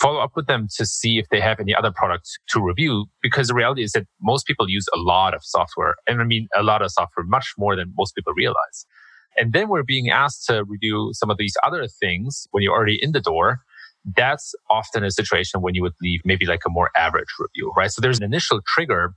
follow 0.00 0.20
up 0.20 0.32
with 0.36 0.46
them 0.46 0.68
to 0.76 0.84
see 0.84 1.18
if 1.18 1.26
they 1.30 1.40
have 1.40 1.58
any 1.58 1.74
other 1.74 1.90
products 1.90 2.36
to 2.48 2.60
review 2.60 3.06
because 3.22 3.48
the 3.48 3.54
reality 3.54 3.82
is 3.82 3.92
that 3.92 4.06
most 4.20 4.46
people 4.46 4.68
use 4.68 4.86
a 4.94 4.98
lot 4.98 5.34
of 5.34 5.40
software 5.42 5.94
and 6.06 6.20
i 6.20 6.24
mean 6.24 6.48
a 6.54 6.62
lot 6.62 6.82
of 6.82 6.90
software 6.90 7.24
much 7.26 7.54
more 7.58 7.74
than 7.76 7.92
most 7.96 8.14
people 8.14 8.32
realize. 8.34 8.86
And 9.38 9.52
then 9.52 9.68
we're 9.68 9.82
being 9.82 10.08
asked 10.08 10.46
to 10.46 10.64
review 10.64 11.10
some 11.12 11.30
of 11.30 11.36
these 11.36 11.54
other 11.62 11.86
things 11.86 12.46
when 12.52 12.62
you're 12.62 12.72
already 12.72 12.98
in 13.02 13.12
the 13.12 13.20
door. 13.20 13.60
That's 14.16 14.54
often 14.70 15.04
a 15.04 15.10
situation 15.10 15.60
when 15.60 15.74
you 15.74 15.82
would 15.82 15.92
leave 16.00 16.20
maybe 16.24 16.46
like 16.46 16.62
a 16.66 16.70
more 16.70 16.90
average 16.96 17.32
review 17.38 17.72
right? 17.76 17.90
So 17.90 18.00
there's 18.00 18.18
an 18.18 18.24
initial 18.24 18.60
trigger 18.66 19.14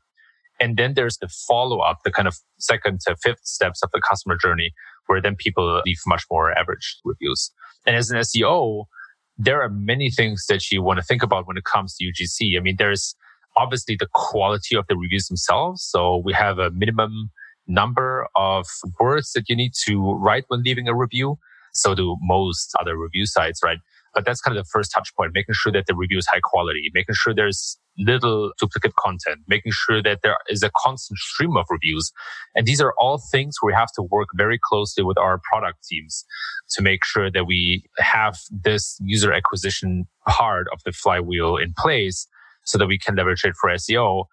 and 0.60 0.78
then 0.78 0.94
there's 0.94 1.18
the 1.18 1.30
follow 1.30 1.80
up 1.80 2.00
the 2.04 2.12
kind 2.12 2.28
of 2.28 2.36
second 2.58 3.00
to 3.02 3.16
fifth 3.24 3.46
steps 3.46 3.82
of 3.82 3.90
the 3.94 4.02
customer 4.02 4.38
journey 4.38 4.74
where 5.08 5.22
then 5.22 5.36
people 5.36 5.82
leave 5.86 6.00
much 6.06 6.24
more 6.30 6.58
average 6.58 6.98
reviews. 7.06 7.52
And 7.86 7.96
as 7.96 8.12
an 8.12 8.18
seo 8.20 8.86
there 9.40 9.62
are 9.64 9.70
many 9.70 10.12
things 10.12 10.46
that 10.48 10.70
you 10.70 10.84
want 10.84 11.00
to 11.00 11.04
think 11.04 11.24
about 11.24 11.48
when 11.48 11.58
it 11.58 11.64
comes 11.64 11.96
to 11.96 12.06
UGC. 12.06 12.58
I 12.58 12.60
mean, 12.60 12.76
there's 12.78 13.16
obviously 13.56 13.96
the 13.98 14.08
quality 14.14 14.76
of 14.76 14.86
the 14.88 14.98
reviews 14.98 15.28
themselves. 15.28 15.82
So 15.84 16.18
we 16.18 16.34
have 16.34 16.60
a 16.60 16.70
minimum 16.72 17.32
number 17.66 18.28
of 18.36 18.68
words 19.00 19.32
that 19.34 19.48
you 19.48 19.56
need 19.56 19.72
to 19.86 20.14
write 20.16 20.44
when 20.50 20.62
leaving 20.64 20.90
a 20.90 20.96
review. 20.96 21.40
So 21.74 21.96
do 21.96 22.18
most 22.22 22.76
other 22.82 22.98
review 22.98 23.26
sites, 23.26 23.62
right? 23.64 23.80
But 24.14 24.26
that's 24.26 24.42
kind 24.42 24.58
of 24.58 24.64
the 24.64 24.70
first 24.70 24.92
touch 24.94 25.14
point, 25.16 25.32
making 25.34 25.56
sure 25.56 25.72
that 25.72 25.86
the 25.88 25.96
review 25.96 26.18
is 26.18 26.28
high 26.28 26.40
quality, 26.42 26.90
making 26.94 27.16
sure 27.16 27.34
there's 27.34 27.78
little 27.98 28.52
duplicate 28.60 28.96
content, 28.96 29.40
making 29.48 29.72
sure 29.74 30.02
that 30.02 30.20
there 30.24 30.38
is 30.48 30.64
a 30.64 30.72
constant 30.76 31.20
stream 31.20 31.58
of 31.58 31.66
reviews. 31.70 32.12
And 32.56 32.66
these 32.66 32.82
are 32.82 32.94
all 32.98 33.22
things 33.32 33.58
we 33.62 33.74
have 33.74 33.92
to 33.94 34.02
work 34.02 34.30
very 34.36 34.60
closely 34.62 35.04
with 35.04 35.18
our 35.18 35.40
product 35.52 35.86
teams 35.88 36.26
to 36.72 36.82
make 36.82 37.04
sure 37.04 37.30
that 37.30 37.46
we 37.46 37.84
have 37.98 38.38
this 38.50 38.98
user 39.02 39.34
acquisition 39.34 40.08
part 40.28 40.68
of 40.72 40.80
the 40.86 40.92
flywheel 40.92 41.58
in 41.58 41.74
place 41.78 42.28
so 42.64 42.78
that 42.78 42.88
we 42.88 42.98
can 42.98 43.16
leverage 43.16 43.44
it 43.44 43.56
for 43.60 43.70
SEO. 43.72 44.26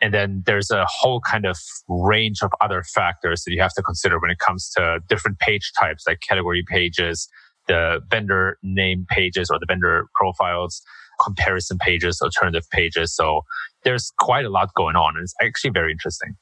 And 0.00 0.12
then 0.12 0.42
there's 0.46 0.70
a 0.70 0.84
whole 0.88 1.20
kind 1.20 1.46
of 1.46 1.56
range 1.88 2.42
of 2.42 2.50
other 2.60 2.82
factors 2.82 3.44
that 3.44 3.52
you 3.52 3.62
have 3.62 3.74
to 3.74 3.82
consider 3.82 4.18
when 4.18 4.30
it 4.30 4.38
comes 4.38 4.68
to 4.70 5.00
different 5.08 5.38
page 5.38 5.72
types 5.78 6.04
like 6.08 6.20
category 6.20 6.64
pages, 6.66 7.28
the 7.68 8.00
vendor 8.10 8.58
name 8.62 9.06
pages 9.08 9.50
or 9.50 9.58
the 9.58 9.66
vendor 9.66 10.06
profiles, 10.14 10.82
comparison 11.22 11.78
pages, 11.78 12.20
alternative 12.22 12.68
pages. 12.70 13.14
So 13.14 13.42
there's 13.84 14.12
quite 14.18 14.44
a 14.44 14.50
lot 14.50 14.74
going 14.74 14.96
on. 14.96 15.16
And 15.16 15.24
it's 15.24 15.34
actually 15.42 15.70
very 15.70 15.92
interesting. 15.92 16.36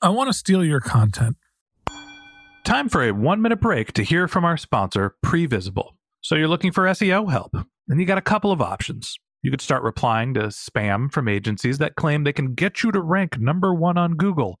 I 0.00 0.08
want 0.08 0.28
to 0.28 0.32
steal 0.32 0.64
your 0.64 0.80
content. 0.80 1.36
Time 2.64 2.88
for 2.88 3.02
a 3.02 3.12
one 3.12 3.42
minute 3.42 3.60
break 3.60 3.92
to 3.94 4.02
hear 4.02 4.28
from 4.28 4.44
our 4.44 4.56
sponsor, 4.56 5.16
Previsible. 5.24 5.90
So 6.20 6.36
you're 6.36 6.48
looking 6.48 6.70
for 6.70 6.84
SEO 6.84 7.30
help, 7.30 7.56
and 7.88 8.00
you 8.00 8.06
got 8.06 8.18
a 8.18 8.22
couple 8.22 8.52
of 8.52 8.60
options. 8.60 9.16
You 9.42 9.50
could 9.50 9.60
start 9.60 9.82
replying 9.82 10.34
to 10.34 10.42
spam 10.42 11.10
from 11.12 11.26
agencies 11.26 11.78
that 11.78 11.96
claim 11.96 12.22
they 12.22 12.32
can 12.32 12.54
get 12.54 12.84
you 12.84 12.92
to 12.92 13.00
rank 13.00 13.40
number 13.40 13.74
one 13.74 13.98
on 13.98 14.14
Google. 14.14 14.60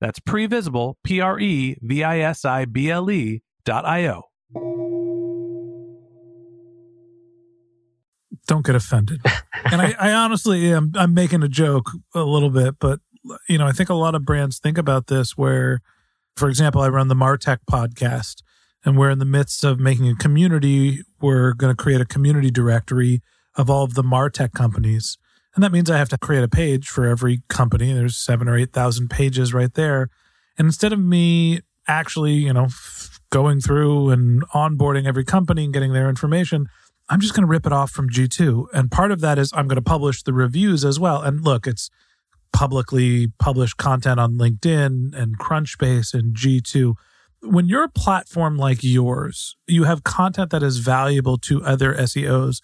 That's 0.00 0.18
previsible, 0.20 0.94
P 1.04 1.20
R 1.20 1.38
E 1.38 1.76
V 1.82 2.02
I 2.02 2.20
S 2.20 2.44
I 2.44 2.64
B 2.64 2.90
L 2.90 3.10
E 3.10 3.42
dot 3.64 3.84
I-O. 3.84 4.22
Don't 8.46 8.64
get 8.64 8.74
offended. 8.74 9.20
and 9.64 9.80
I, 9.80 9.94
I 9.98 10.12
honestly 10.12 10.72
am 10.72 10.92
I'm 10.96 11.14
making 11.14 11.42
a 11.42 11.48
joke 11.48 11.90
a 12.14 12.22
little 12.22 12.50
bit, 12.50 12.76
but 12.80 13.00
you 13.48 13.58
know, 13.58 13.66
I 13.66 13.72
think 13.72 13.90
a 13.90 13.94
lot 13.94 14.14
of 14.14 14.24
brands 14.24 14.58
think 14.58 14.78
about 14.78 15.08
this 15.08 15.36
where, 15.36 15.80
for 16.36 16.48
example, 16.48 16.80
I 16.80 16.88
run 16.88 17.08
the 17.08 17.14
Martech 17.14 17.58
podcast 17.70 18.42
and 18.84 18.96
we're 18.96 19.10
in 19.10 19.18
the 19.18 19.24
midst 19.24 19.62
of 19.62 19.78
making 19.78 20.08
a 20.08 20.14
community. 20.14 21.02
We're 21.20 21.52
going 21.52 21.74
to 21.74 21.80
create 21.80 22.00
a 22.00 22.06
community 22.06 22.50
directory 22.50 23.22
of 23.56 23.68
all 23.68 23.84
of 23.84 23.94
the 23.94 24.02
Martech 24.02 24.52
companies. 24.52 25.18
And 25.54 25.64
that 25.64 25.72
means 25.72 25.90
I 25.90 25.98
have 25.98 26.08
to 26.10 26.18
create 26.18 26.44
a 26.44 26.48
page 26.48 26.88
for 26.88 27.06
every 27.06 27.42
company. 27.48 27.92
There's 27.92 28.16
seven 28.16 28.48
or 28.48 28.56
8,000 28.56 29.08
pages 29.08 29.52
right 29.52 29.72
there. 29.74 30.08
And 30.56 30.66
instead 30.66 30.92
of 30.92 30.98
me 30.98 31.60
actually, 31.88 32.34
you 32.34 32.52
know, 32.52 32.68
going 33.30 33.60
through 33.60 34.10
and 34.10 34.46
onboarding 34.50 35.06
every 35.06 35.24
company 35.24 35.64
and 35.64 35.72
getting 35.72 35.92
their 35.92 36.08
information, 36.08 36.68
I'm 37.08 37.20
just 37.20 37.34
going 37.34 37.42
to 37.42 37.50
rip 37.50 37.66
it 37.66 37.72
off 37.72 37.90
from 37.90 38.08
G2. 38.08 38.66
And 38.72 38.90
part 38.90 39.10
of 39.10 39.20
that 39.20 39.38
is 39.38 39.52
I'm 39.52 39.66
going 39.66 39.76
to 39.76 39.82
publish 39.82 40.22
the 40.22 40.32
reviews 40.32 40.84
as 40.84 41.00
well. 41.00 41.22
And 41.22 41.42
look, 41.42 41.66
it's 41.66 41.90
publicly 42.52 43.28
published 43.38 43.76
content 43.76 44.20
on 44.20 44.34
LinkedIn 44.34 45.14
and 45.14 45.38
Crunchbase 45.38 46.14
and 46.14 46.34
G2. 46.34 46.94
When 47.42 47.66
you're 47.66 47.84
a 47.84 47.88
platform 47.88 48.56
like 48.56 48.78
yours, 48.82 49.56
you 49.66 49.84
have 49.84 50.04
content 50.04 50.50
that 50.50 50.62
is 50.62 50.78
valuable 50.78 51.38
to 51.38 51.64
other 51.64 51.94
SEOs. 51.94 52.60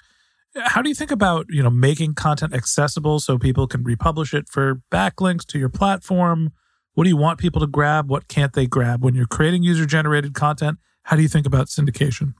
How 0.64 0.82
do 0.82 0.88
you 0.88 0.94
think 0.94 1.10
about, 1.10 1.46
you 1.50 1.62
know, 1.62 1.70
making 1.70 2.14
content 2.14 2.54
accessible 2.54 3.20
so 3.20 3.38
people 3.38 3.66
can 3.66 3.82
republish 3.82 4.32
it 4.32 4.48
for 4.48 4.80
backlinks 4.90 5.44
to 5.46 5.58
your 5.58 5.68
platform? 5.68 6.52
What 6.94 7.04
do 7.04 7.10
you 7.10 7.16
want 7.16 7.38
people 7.38 7.60
to 7.60 7.66
grab? 7.66 8.08
What 8.08 8.28
can't 8.28 8.54
they 8.54 8.66
grab? 8.66 9.04
When 9.04 9.14
you're 9.14 9.26
creating 9.26 9.62
user 9.62 9.84
generated 9.84 10.34
content, 10.34 10.78
how 11.04 11.16
do 11.16 11.22
you 11.22 11.28
think 11.28 11.46
about 11.46 11.66
syndication? 11.66 12.34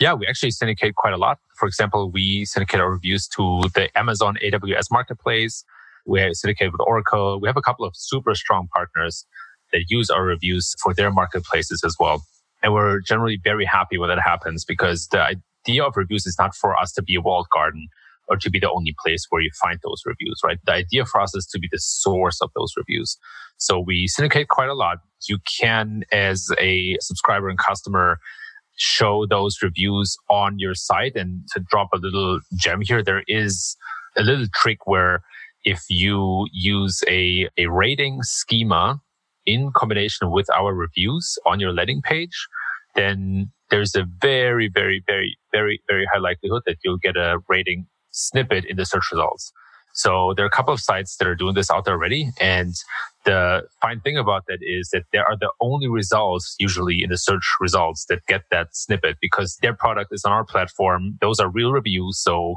Yeah, 0.00 0.14
we 0.14 0.26
actually 0.26 0.50
syndicate 0.50 0.94
quite 0.96 1.12
a 1.12 1.16
lot. 1.16 1.38
For 1.58 1.68
example, 1.68 2.10
we 2.10 2.44
syndicate 2.44 2.80
our 2.80 2.90
reviews 2.90 3.28
to 3.36 3.62
the 3.74 3.88
Amazon 3.96 4.36
AWS 4.42 4.86
marketplace. 4.90 5.64
We 6.06 6.28
syndicate 6.34 6.72
with 6.72 6.80
Oracle. 6.80 7.40
We 7.40 7.48
have 7.48 7.56
a 7.56 7.62
couple 7.62 7.84
of 7.84 7.94
super 7.94 8.34
strong 8.34 8.68
partners 8.74 9.26
that 9.72 9.84
use 9.88 10.10
our 10.10 10.24
reviews 10.24 10.74
for 10.82 10.92
their 10.92 11.12
marketplaces 11.12 11.84
as 11.84 11.96
well. 12.00 12.24
And 12.62 12.72
we're 12.72 13.00
generally 13.00 13.38
very 13.42 13.64
happy 13.64 13.96
when 13.96 14.08
that 14.08 14.20
happens 14.20 14.64
because 14.64 15.06
the 15.08 15.36
idea 15.66 15.84
of 15.84 15.96
reviews 15.96 16.26
is 16.26 16.36
not 16.38 16.54
for 16.54 16.78
us 16.78 16.92
to 16.92 17.02
be 17.02 17.14
a 17.14 17.20
walled 17.20 17.46
garden 17.52 17.88
or 18.28 18.36
to 18.36 18.50
be 18.50 18.58
the 18.58 18.70
only 18.70 18.94
place 19.04 19.26
where 19.30 19.42
you 19.42 19.50
find 19.60 19.78
those 19.82 20.02
reviews, 20.06 20.40
right? 20.44 20.58
The 20.64 20.72
idea 20.72 21.04
for 21.04 21.20
us 21.20 21.34
is 21.34 21.46
to 21.46 21.58
be 21.58 21.68
the 21.70 21.80
source 21.80 22.40
of 22.40 22.50
those 22.56 22.72
reviews. 22.76 23.18
So 23.58 23.78
we 23.80 24.06
syndicate 24.06 24.48
quite 24.48 24.68
a 24.68 24.74
lot. 24.74 24.98
You 25.28 25.38
can, 25.60 26.04
as 26.12 26.48
a 26.60 26.96
subscriber 27.00 27.48
and 27.48 27.58
customer, 27.58 28.20
show 28.76 29.26
those 29.26 29.58
reviews 29.62 30.16
on 30.30 30.58
your 30.58 30.74
site. 30.74 31.16
And 31.16 31.42
to 31.52 31.60
drop 31.60 31.88
a 31.92 31.98
little 31.98 32.40
gem 32.56 32.80
here, 32.82 33.02
there 33.02 33.24
is 33.26 33.76
a 34.16 34.22
little 34.22 34.46
trick 34.54 34.86
where 34.86 35.22
if 35.64 35.82
you 35.90 36.46
use 36.52 37.02
a, 37.08 37.48
a 37.58 37.66
rating 37.66 38.22
schema 38.22 39.00
in 39.44 39.72
combination 39.74 40.30
with 40.30 40.46
our 40.56 40.72
reviews 40.72 41.36
on 41.44 41.60
your 41.60 41.72
landing 41.72 42.00
page, 42.00 42.46
then 42.94 43.50
there's 43.70 43.94
a 43.94 44.04
very, 44.20 44.68
very, 44.68 45.02
very, 45.06 45.38
very, 45.52 45.82
very 45.88 46.06
high 46.12 46.18
likelihood 46.18 46.62
that 46.66 46.76
you'll 46.84 46.98
get 46.98 47.16
a 47.16 47.38
rating 47.48 47.86
snippet 48.10 48.64
in 48.64 48.76
the 48.76 48.84
search 48.84 49.04
results. 49.12 49.52
So 49.92 50.34
there 50.36 50.44
are 50.44 50.48
a 50.48 50.50
couple 50.50 50.72
of 50.72 50.80
sites 50.80 51.16
that 51.16 51.26
are 51.26 51.34
doing 51.34 51.54
this 51.54 51.70
out 51.70 51.84
there 51.84 51.94
already. 51.94 52.30
And 52.40 52.74
the 53.24 53.62
fine 53.82 54.00
thing 54.00 54.16
about 54.16 54.44
that 54.46 54.58
is 54.62 54.90
that 54.92 55.04
there 55.12 55.24
are 55.24 55.36
the 55.38 55.50
only 55.60 55.88
results 55.88 56.54
usually 56.58 57.02
in 57.02 57.10
the 57.10 57.18
search 57.18 57.44
results 57.60 58.06
that 58.08 58.24
get 58.26 58.42
that 58.50 58.68
snippet 58.74 59.16
because 59.20 59.58
their 59.62 59.74
product 59.74 60.10
is 60.12 60.24
on 60.24 60.32
our 60.32 60.44
platform. 60.44 61.18
Those 61.20 61.38
are 61.40 61.48
real 61.48 61.72
reviews. 61.72 62.20
So 62.20 62.56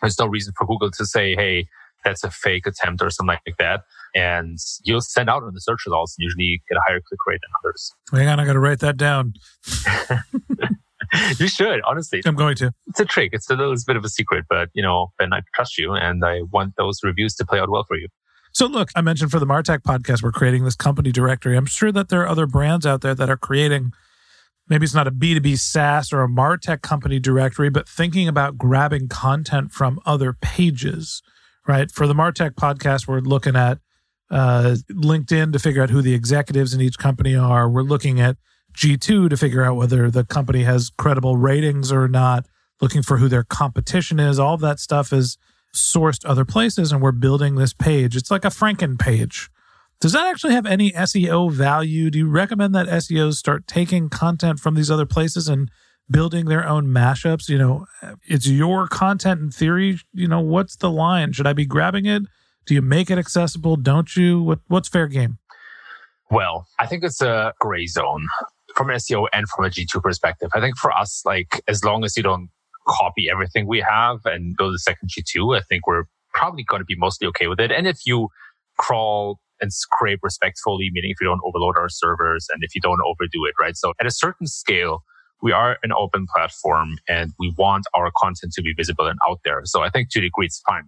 there's 0.00 0.18
no 0.18 0.26
reason 0.26 0.52
for 0.56 0.66
Google 0.66 0.90
to 0.90 1.06
say, 1.06 1.34
Hey, 1.34 1.66
that's 2.04 2.24
a 2.24 2.30
fake 2.30 2.66
attempt 2.66 3.02
or 3.02 3.10
something 3.10 3.36
like 3.46 3.56
that. 3.58 3.82
And 4.14 4.58
you'll 4.84 5.00
send 5.00 5.28
out 5.28 5.42
on 5.42 5.54
the 5.54 5.60
search 5.60 5.80
results 5.86 6.16
and 6.18 6.24
usually 6.24 6.62
get 6.68 6.76
a 6.76 6.80
higher 6.86 7.00
click 7.00 7.20
rate 7.26 7.40
than 7.42 7.50
others. 7.64 7.92
Hang 8.12 8.28
on, 8.28 8.40
I 8.40 8.44
got 8.44 8.52
to 8.52 8.60
write 8.60 8.80
that 8.80 8.96
down. 8.96 9.34
you 11.38 11.48
should, 11.48 11.80
honestly. 11.84 12.22
I'm 12.24 12.36
going 12.36 12.56
to. 12.56 12.72
It's 12.86 13.00
a 13.00 13.04
trick. 13.04 13.30
It's 13.32 13.50
a 13.50 13.56
little 13.56 13.74
bit 13.86 13.96
of 13.96 14.04
a 14.04 14.08
secret, 14.08 14.44
but 14.48 14.68
you 14.74 14.82
know, 14.82 15.12
Ben, 15.18 15.32
I 15.32 15.40
trust 15.54 15.78
you 15.78 15.94
and 15.94 16.24
I 16.24 16.42
want 16.52 16.74
those 16.76 17.00
reviews 17.02 17.34
to 17.36 17.46
play 17.46 17.58
out 17.58 17.70
well 17.70 17.84
for 17.86 17.96
you. 17.96 18.08
So 18.52 18.66
look, 18.66 18.90
I 18.94 19.00
mentioned 19.00 19.32
for 19.32 19.40
the 19.40 19.46
Martech 19.46 19.80
podcast, 19.80 20.22
we're 20.22 20.30
creating 20.30 20.64
this 20.64 20.76
company 20.76 21.10
directory. 21.10 21.56
I'm 21.56 21.66
sure 21.66 21.90
that 21.90 22.08
there 22.08 22.20
are 22.20 22.28
other 22.28 22.46
brands 22.46 22.86
out 22.86 23.00
there 23.00 23.14
that 23.14 23.28
are 23.28 23.36
creating 23.36 23.92
maybe 24.68 24.84
it's 24.84 24.94
not 24.94 25.06
a 25.06 25.12
B2B 25.12 25.58
SaaS 25.58 26.12
or 26.12 26.22
a 26.22 26.28
Martech 26.28 26.82
company 26.82 27.18
directory, 27.18 27.70
but 27.70 27.88
thinking 27.88 28.28
about 28.28 28.56
grabbing 28.56 29.08
content 29.08 29.72
from 29.72 30.00
other 30.06 30.32
pages, 30.32 31.22
right? 31.66 31.90
For 31.90 32.06
the 32.06 32.14
Martech 32.14 32.52
podcast, 32.52 33.06
we're 33.06 33.20
looking 33.20 33.56
at 33.56 33.78
uh, 34.30 34.76
LinkedIn 34.90 35.52
to 35.52 35.58
figure 35.58 35.82
out 35.82 35.90
who 35.90 36.02
the 36.02 36.14
executives 36.14 36.74
in 36.74 36.80
each 36.80 36.98
company 36.98 37.34
are. 37.34 37.68
We're 37.68 37.82
looking 37.82 38.20
at 38.20 38.36
G2 38.76 39.30
to 39.30 39.36
figure 39.36 39.62
out 39.62 39.76
whether 39.76 40.10
the 40.10 40.24
company 40.24 40.64
has 40.64 40.90
credible 40.96 41.36
ratings 41.36 41.92
or 41.92 42.08
not, 42.08 42.46
looking 42.80 43.02
for 43.02 43.18
who 43.18 43.28
their 43.28 43.44
competition 43.44 44.18
is. 44.18 44.38
All 44.38 44.56
that 44.58 44.80
stuff 44.80 45.12
is 45.12 45.38
sourced 45.74 46.24
other 46.24 46.44
places, 46.44 46.92
and 46.92 47.00
we're 47.00 47.12
building 47.12 47.54
this 47.54 47.72
page. 47.72 48.16
It's 48.16 48.30
like 48.30 48.44
a 48.44 48.48
Franken 48.48 48.98
page. 48.98 49.50
Does 50.00 50.12
that 50.12 50.26
actually 50.26 50.54
have 50.54 50.66
any 50.66 50.92
SEO 50.92 51.50
value? 51.50 52.10
Do 52.10 52.18
you 52.18 52.28
recommend 52.28 52.74
that 52.74 52.88
SEOs 52.88 53.34
start 53.34 53.66
taking 53.66 54.08
content 54.08 54.60
from 54.60 54.74
these 54.74 54.90
other 54.90 55.06
places 55.06 55.48
and 55.48 55.70
building 56.10 56.46
their 56.46 56.66
own 56.66 56.86
mashups? 56.86 57.48
You 57.48 57.58
know, 57.58 57.86
it's 58.26 58.48
your 58.48 58.86
content 58.86 59.40
in 59.40 59.50
theory. 59.50 59.98
You 60.12 60.28
know, 60.28 60.40
what's 60.40 60.76
the 60.76 60.90
line? 60.90 61.32
Should 61.32 61.46
I 61.46 61.52
be 61.52 61.66
grabbing 61.66 62.06
it? 62.06 62.22
Do 62.66 62.74
you 62.74 62.82
make 62.82 63.10
it 63.10 63.18
accessible? 63.18 63.76
Don't 63.76 64.16
you? 64.16 64.42
What, 64.42 64.60
what's 64.68 64.88
fair 64.88 65.06
game? 65.06 65.38
Well, 66.30 66.66
I 66.78 66.86
think 66.86 67.04
it's 67.04 67.20
a 67.20 67.52
gray 67.60 67.86
zone 67.86 68.26
from 68.74 68.90
an 68.90 68.96
SEO 68.96 69.26
and 69.32 69.48
from 69.48 69.66
a 69.66 69.68
G2 69.68 70.02
perspective. 70.02 70.50
I 70.54 70.60
think 70.60 70.76
for 70.76 70.90
us, 70.90 71.22
like, 71.24 71.62
as 71.68 71.84
long 71.84 72.04
as 72.04 72.16
you 72.16 72.22
don't 72.22 72.48
copy 72.88 73.28
everything 73.30 73.66
we 73.66 73.80
have 73.80 74.18
and 74.24 74.56
build 74.56 74.74
a 74.74 74.78
second 74.78 75.10
G2, 75.10 75.56
I 75.56 75.62
think 75.68 75.86
we're 75.86 76.04
probably 76.32 76.64
going 76.64 76.80
to 76.80 76.86
be 76.86 76.96
mostly 76.96 77.28
okay 77.28 77.46
with 77.46 77.60
it. 77.60 77.70
And 77.70 77.86
if 77.86 77.98
you 78.04 78.28
crawl 78.78 79.38
and 79.60 79.72
scrape 79.72 80.20
respectfully, 80.22 80.90
meaning 80.92 81.10
if 81.10 81.20
you 81.20 81.26
don't 81.26 81.40
overload 81.44 81.76
our 81.78 81.88
servers 81.88 82.48
and 82.52 82.64
if 82.64 82.74
you 82.74 82.80
don't 82.80 83.00
overdo 83.06 83.44
it, 83.44 83.54
right? 83.60 83.76
So 83.76 83.92
at 84.00 84.06
a 84.06 84.10
certain 84.10 84.46
scale, 84.46 85.04
we 85.42 85.52
are 85.52 85.78
an 85.82 85.92
open 85.92 86.26
platform 86.34 86.96
and 87.08 87.32
we 87.38 87.52
want 87.58 87.84
our 87.94 88.10
content 88.16 88.52
to 88.54 88.62
be 88.62 88.72
visible 88.74 89.06
and 89.06 89.18
out 89.28 89.40
there. 89.44 89.62
So 89.64 89.82
I 89.82 89.90
think 89.90 90.10
to 90.10 90.20
a 90.20 90.22
degree 90.22 90.46
it's 90.46 90.60
fine. 90.66 90.84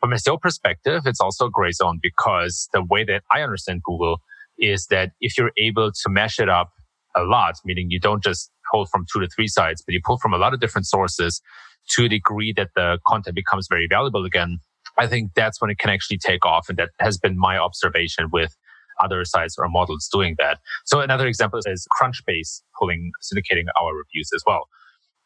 From 0.00 0.12
a 0.12 0.16
SEO 0.16 0.40
perspective, 0.40 1.02
it's 1.04 1.20
also 1.20 1.46
a 1.46 1.50
gray 1.50 1.72
zone 1.72 1.98
because 2.02 2.68
the 2.72 2.82
way 2.82 3.04
that 3.04 3.22
I 3.30 3.42
understand 3.42 3.82
Google 3.84 4.22
is 4.58 4.86
that 4.86 5.12
if 5.20 5.36
you're 5.36 5.52
able 5.58 5.92
to 5.92 6.08
mesh 6.08 6.38
it 6.38 6.48
up 6.48 6.70
a 7.14 7.22
lot, 7.22 7.56
meaning 7.64 7.90
you 7.90 8.00
don't 8.00 8.22
just 8.22 8.50
pull 8.72 8.86
from 8.86 9.04
two 9.12 9.20
to 9.20 9.28
three 9.28 9.48
sites, 9.48 9.82
but 9.86 9.92
you 9.92 10.00
pull 10.04 10.18
from 10.18 10.32
a 10.32 10.38
lot 10.38 10.54
of 10.54 10.60
different 10.60 10.86
sources 10.86 11.42
to 11.90 12.04
a 12.04 12.08
degree 12.08 12.52
that 12.56 12.70
the 12.74 12.98
content 13.06 13.34
becomes 13.34 13.66
very 13.68 13.86
valuable 13.88 14.24
again, 14.24 14.58
I 14.98 15.06
think 15.06 15.32
that's 15.34 15.60
when 15.60 15.70
it 15.70 15.78
can 15.78 15.90
actually 15.90 16.18
take 16.18 16.44
off. 16.44 16.68
And 16.68 16.78
that 16.78 16.90
has 17.00 17.18
been 17.18 17.38
my 17.38 17.58
observation 17.58 18.28
with 18.32 18.56
other 19.02 19.24
sites 19.24 19.56
or 19.58 19.68
models 19.68 20.08
doing 20.12 20.34
that. 20.38 20.58
So 20.84 21.00
another 21.00 21.26
example 21.26 21.60
is 21.64 21.86
Crunchbase 22.00 22.62
pulling, 22.78 23.12
syndicating 23.22 23.66
our 23.80 23.94
reviews 23.94 24.30
as 24.34 24.42
well. 24.46 24.68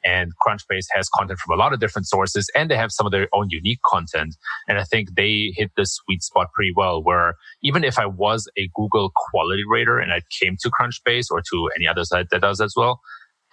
And 0.05 0.33
Crunchbase 0.47 0.87
has 0.93 1.09
content 1.09 1.39
from 1.39 1.59
a 1.59 1.61
lot 1.61 1.73
of 1.73 1.81
different 1.81 2.07
sources 2.07 2.51
and 2.55 2.71
they 2.71 2.77
have 2.77 2.93
some 2.93 3.07
of 3.07 3.13
their 3.13 3.29
own 3.33 3.49
unique 3.51 3.81
content. 3.87 4.37
And 4.69 4.79
I 4.79 4.85
think 4.85 5.15
they 5.15 5.55
hit 5.57 5.71
the 5.77 5.87
sweet 5.87 6.23
spot 6.23 6.53
pretty 6.53 6.73
well 6.77 7.03
where 7.03 7.37
even 7.63 7.85
if 7.85 7.99
I 7.99 8.07
was 8.07 8.47
a 8.59 8.69
Google 8.75 9.13
quality 9.17 9.63
rater 9.67 9.99
and 9.99 10.13
I 10.13 10.21
came 10.43 10.57
to 10.61 10.71
Crunchbase 10.71 11.31
or 11.31 11.41
to 11.41 11.71
any 11.75 11.89
other 11.89 12.05
site 12.05 12.29
that 12.31 12.43
does 12.43 12.61
as 12.61 12.75
well, 12.77 13.01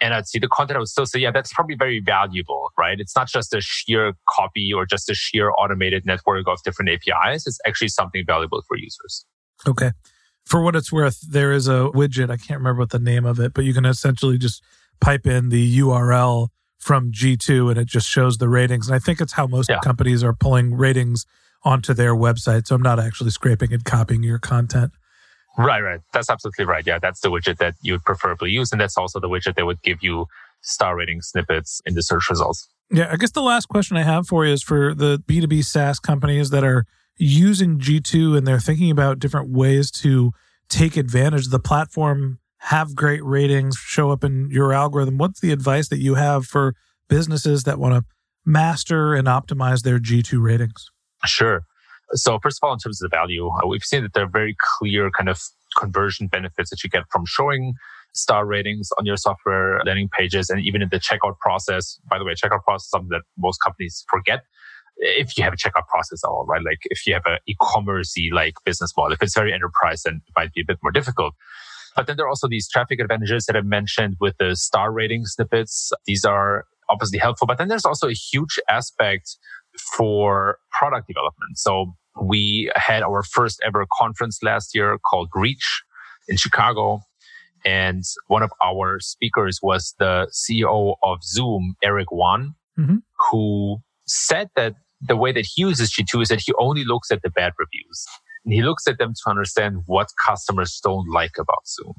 and 0.02 0.16
I'd 0.16 0.28
see 0.28 0.40
the 0.40 0.48
content, 0.48 0.78
I 0.78 0.80
would 0.80 0.88
still 0.88 1.06
say, 1.06 1.20
yeah, 1.20 1.32
that's 1.32 1.54
probably 1.54 1.76
very 1.76 2.00
valuable, 2.00 2.72
right? 2.78 3.00
It's 3.00 3.16
not 3.16 3.28
just 3.28 3.54
a 3.54 3.62
sheer 3.62 4.14
copy 4.28 4.74
or 4.74 4.86
just 4.86 5.10
a 5.10 5.14
sheer 5.14 5.52
automated 5.52 6.06
network 6.06 6.48
of 6.48 6.58
different 6.64 6.90
APIs. 6.90 7.46
It's 7.46 7.60
actually 7.68 7.90
something 7.90 8.24
valuable 8.26 8.64
for 8.68 8.78
users. 8.78 9.26
Okay. 9.68 9.92
For 10.46 10.62
what 10.62 10.76
it's 10.76 10.92
worth, 10.92 11.22
there 11.22 11.52
is 11.52 11.68
a 11.68 11.90
widget. 11.94 12.30
I 12.30 12.38
can't 12.38 12.60
remember 12.60 12.80
what 12.80 12.90
the 12.90 13.00
name 13.00 13.26
of 13.26 13.40
it, 13.40 13.54
but 13.54 13.64
you 13.64 13.74
can 13.74 13.86
essentially 13.86 14.38
just 14.38 14.64
pipe 15.00 15.26
in 15.26 15.50
the 15.50 15.80
URL 15.80 16.50
from 16.80 17.12
G2 17.12 17.70
and 17.70 17.80
it 17.80 17.88
just 17.88 18.08
shows 18.08 18.38
the 18.38 18.50
ratings. 18.50 18.88
And 18.88 18.96
I 18.96 19.00
think 19.00 19.22
it's 19.22 19.34
how 19.34 19.48
most 19.48 19.70
yeah. 19.70 19.80
companies 19.84 20.24
are 20.24 20.34
pulling 20.34 20.76
ratings 20.76 21.26
onto 21.64 21.94
their 21.94 22.16
website. 22.16 22.68
So 22.68 22.76
I'm 22.76 22.82
not 22.82 23.00
actually 23.00 23.30
scraping 23.30 23.72
and 23.72 23.86
copying 23.86 24.24
your 24.24 24.40
content. 24.40 24.92
Right, 25.58 25.82
right. 25.82 26.00
That's 26.12 26.30
absolutely 26.30 26.66
right. 26.66 26.86
Yeah, 26.86 26.98
that's 26.98 27.20
the 27.20 27.30
widget 27.30 27.58
that 27.58 27.76
you 27.82 27.94
would 27.94 28.04
preferably 28.04 28.52
use. 28.52 28.72
And 28.72 28.82
that's 28.82 28.98
also 28.98 29.20
the 29.20 29.30
widget 29.30 29.56
that 29.56 29.66
would 29.66 29.82
give 29.84 30.00
you 30.02 30.26
star 30.62 30.96
rating 30.96 31.22
snippets 31.22 31.82
in 31.86 31.94
the 31.94 32.02
search 32.02 32.30
results. 32.30 32.68
Yeah, 32.90 33.10
I 33.12 33.16
guess 33.16 33.32
the 33.32 33.42
last 33.42 33.68
question 33.68 33.96
I 33.96 34.04
have 34.04 34.28
for 34.28 34.46
you 34.46 34.54
is 34.54 34.64
for 34.64 34.94
the 34.94 35.20
B2B 35.20 35.64
SaaS 35.64 36.00
companies 36.00 36.50
that 36.50 36.64
are 36.64 36.86
using 37.22 37.80
G2 37.80 38.38
and 38.38 38.48
they're 38.48 38.60
thinking 38.60 38.90
about 38.90 39.20
different 39.20 39.50
ways 39.50 39.92
to 39.92 40.32
take 40.70 40.98
advantage 40.98 41.46
of 41.46 41.52
the 41.52 41.60
platform 41.60 42.40
have 42.58 42.96
great 42.96 43.24
ratings, 43.24 43.76
show 43.78 44.12
up 44.12 44.24
in 44.24 44.50
your 44.52 44.72
algorithm. 44.72 45.18
What's 45.18 45.40
the 45.40 45.52
advice 45.52 45.90
that 45.90 46.00
you 46.00 46.16
have 46.16 46.46
for 46.46 46.76
businesses 47.10 47.64
that 47.64 47.80
want 47.80 47.96
to 47.96 48.06
master 48.46 49.16
and 49.16 49.28
optimize 49.28 49.82
their 49.82 50.00
G2 50.00 50.42
ratings? 50.42 50.90
Sure. 51.26 51.64
So, 52.14 52.40
first 52.42 52.60
of 52.62 52.68
all, 52.68 52.74
in 52.74 52.80
terms 52.80 53.02
of 53.02 53.10
the 53.10 53.16
value, 53.16 53.50
uh, 53.50 53.68
we've 53.68 53.84
seen 53.84 54.04
that 54.04 54.14
there 54.14 54.26
are 54.26 54.30
very 54.30 54.56
clear 54.78 55.10
kind 55.12 55.30
of 55.30 55.42
conversion 55.78 56.28
benefits 56.28 56.70
that 56.70 56.84
you 56.84 56.90
get 56.90 57.04
from 57.12 57.26
showing 57.26 57.74
star 58.14 58.46
ratings 58.46 58.90
on 59.00 59.06
your 59.06 59.18
software 59.18 59.82
landing 59.86 60.10
pages 60.10 60.50
and 60.50 60.62
even 60.62 60.82
in 60.82 60.90
the 60.92 61.00
checkout 61.00 61.38
process. 61.40 62.00
By 62.10 62.20
the 62.20 62.26
way, 62.26 62.34
checkout 62.34 62.64
process 62.64 62.86
is 62.86 62.90
something 62.90 63.10
that 63.10 63.22
most 63.38 63.58
companies 63.64 64.04
forget 64.10 64.42
if 65.02 65.38
you 65.38 65.44
have 65.44 65.54
a 65.54 65.58
checkout 65.58 65.88
process 65.88 66.24
at 66.24 66.28
all, 66.28 66.46
right? 66.48 66.64
Like 66.64 66.80
if 66.86 67.06
you 67.06 67.14
have 67.14 67.24
an 67.26 67.40
e-commerce 67.48 68.14
like 68.32 68.54
business 68.64 68.94
model, 68.96 69.14
if 69.14 69.22
it's 69.22 69.36
very 69.36 69.52
enterprise, 69.52 70.04
then 70.04 70.22
it 70.28 70.34
might 70.36 70.54
be 70.54 70.62
a 70.62 70.66
bit 70.66 70.78
more 70.84 70.92
difficult. 70.92 71.34
But 71.96 72.08
then 72.08 72.16
there 72.16 72.26
are 72.26 72.30
also 72.30 72.48
these 72.48 72.70
traffic 72.70 73.00
advantages 73.02 73.46
that 73.48 73.58
I 73.58 73.62
mentioned 73.62 74.16
with 74.22 74.38
the 74.38 74.56
star 74.56 74.92
rating 74.94 75.26
snippets. 75.26 75.92
These 76.06 76.24
are 76.24 76.66
obviously 76.88 77.20
helpful, 77.20 77.48
but 77.48 77.58
then 77.58 77.68
there's 77.68 77.86
also 77.86 78.08
a 78.08 78.14
huge 78.14 78.60
aspect 78.70 79.38
for 79.98 80.60
product 80.72 81.08
development. 81.08 81.58
So 81.58 81.94
We 82.20 82.72
had 82.76 83.04
our 83.04 83.24
first 83.24 83.62
ever 83.66 83.86
conference 83.92 84.40
last 84.44 84.76
year 84.76 84.98
called 85.10 85.30
Reach 85.34 85.84
in 86.28 86.38
Chicago. 86.38 87.02
And 87.64 88.04
one 88.28 88.44
of 88.44 88.52
our 88.62 89.00
speakers 89.00 89.60
was 89.62 89.94
the 90.00 90.28
CEO 90.32 90.96
of 91.04 91.24
Zoom, 91.24 91.76
Eric 91.84 92.08
Yuan, 92.12 92.56
mm-hmm. 92.78 92.98
who 93.30 93.78
said 94.06 94.50
that 94.56 94.76
the 95.02 95.16
way 95.16 95.32
that 95.32 95.46
he 95.46 95.62
uses 95.62 95.92
G2 95.92 96.24
is 96.24 96.30
that 96.30 96.42
he 96.46 96.54
only 96.60 96.84
looks 96.84 97.12
at 97.12 97.22
the 97.22 97.30
bad 97.30 97.54
reviews. 97.58 98.06
And 98.46 98.54
he 98.54 98.62
looks 98.62 98.88
at 98.88 98.98
them 98.98 99.14
to 99.14 99.30
understand 99.30 99.84
what 99.86 100.10
customers 100.24 100.80
don't 100.84 101.10
like 101.10 101.38
about 101.40 101.68
Zoom. 101.68 101.94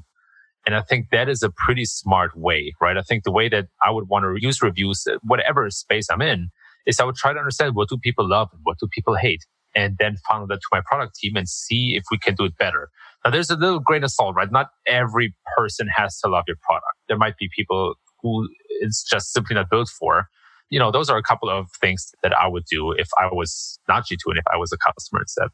And 0.65 0.75
I 0.75 0.81
think 0.81 1.07
that 1.11 1.27
is 1.27 1.43
a 1.43 1.49
pretty 1.49 1.85
smart 1.85 2.37
way, 2.37 2.73
right? 2.81 2.97
I 2.97 3.01
think 3.01 3.23
the 3.23 3.31
way 3.31 3.49
that 3.49 3.67
I 3.85 3.91
would 3.91 4.07
want 4.07 4.23
to 4.23 4.35
use 4.39 4.61
reviews, 4.61 5.05
whatever 5.21 5.69
space 5.69 6.07
I'm 6.09 6.21
in, 6.21 6.49
is 6.85 6.99
I 6.99 7.05
would 7.05 7.15
try 7.15 7.33
to 7.33 7.39
understand 7.39 7.75
what 7.75 7.89
do 7.89 7.97
people 7.97 8.27
love 8.27 8.49
and 8.53 8.61
what 8.63 8.77
do 8.79 8.87
people 8.87 9.15
hate, 9.15 9.45
and 9.75 9.97
then 9.99 10.15
funnel 10.27 10.47
that 10.47 10.55
to 10.55 10.67
my 10.71 10.81
product 10.85 11.15
team 11.15 11.35
and 11.35 11.47
see 11.47 11.95
if 11.95 12.03
we 12.11 12.17
can 12.17 12.35
do 12.35 12.45
it 12.45 12.57
better. 12.57 12.89
Now, 13.25 13.31
there's 13.31 13.49
a 13.49 13.55
little 13.55 13.79
grain 13.79 14.03
of 14.03 14.11
salt, 14.11 14.35
right? 14.35 14.51
Not 14.51 14.67
every 14.87 15.33
person 15.57 15.87
has 15.95 16.19
to 16.19 16.29
love 16.29 16.43
your 16.47 16.57
product. 16.61 16.93
There 17.07 17.17
might 17.17 17.37
be 17.37 17.49
people 17.53 17.95
who 18.21 18.47
it's 18.81 19.03
just 19.03 19.33
simply 19.33 19.55
not 19.55 19.69
built 19.69 19.89
for. 19.89 20.27
You 20.73 20.79
know, 20.79 20.89
those 20.89 21.07
are 21.07 21.17
a 21.17 21.21
couple 21.21 21.51
of 21.51 21.67
things 21.79 22.15
that 22.23 22.33
I 22.33 22.47
would 22.47 22.65
do 22.65 22.93
if 22.93 23.07
I 23.21 23.27
was 23.31 23.77
not 23.87 24.07
G2 24.07 24.17
and 24.25 24.39
if 24.39 24.45
I 24.51 24.57
was 24.57 24.71
a 24.71 24.77
customer 24.77 25.21
instead. 25.21 25.49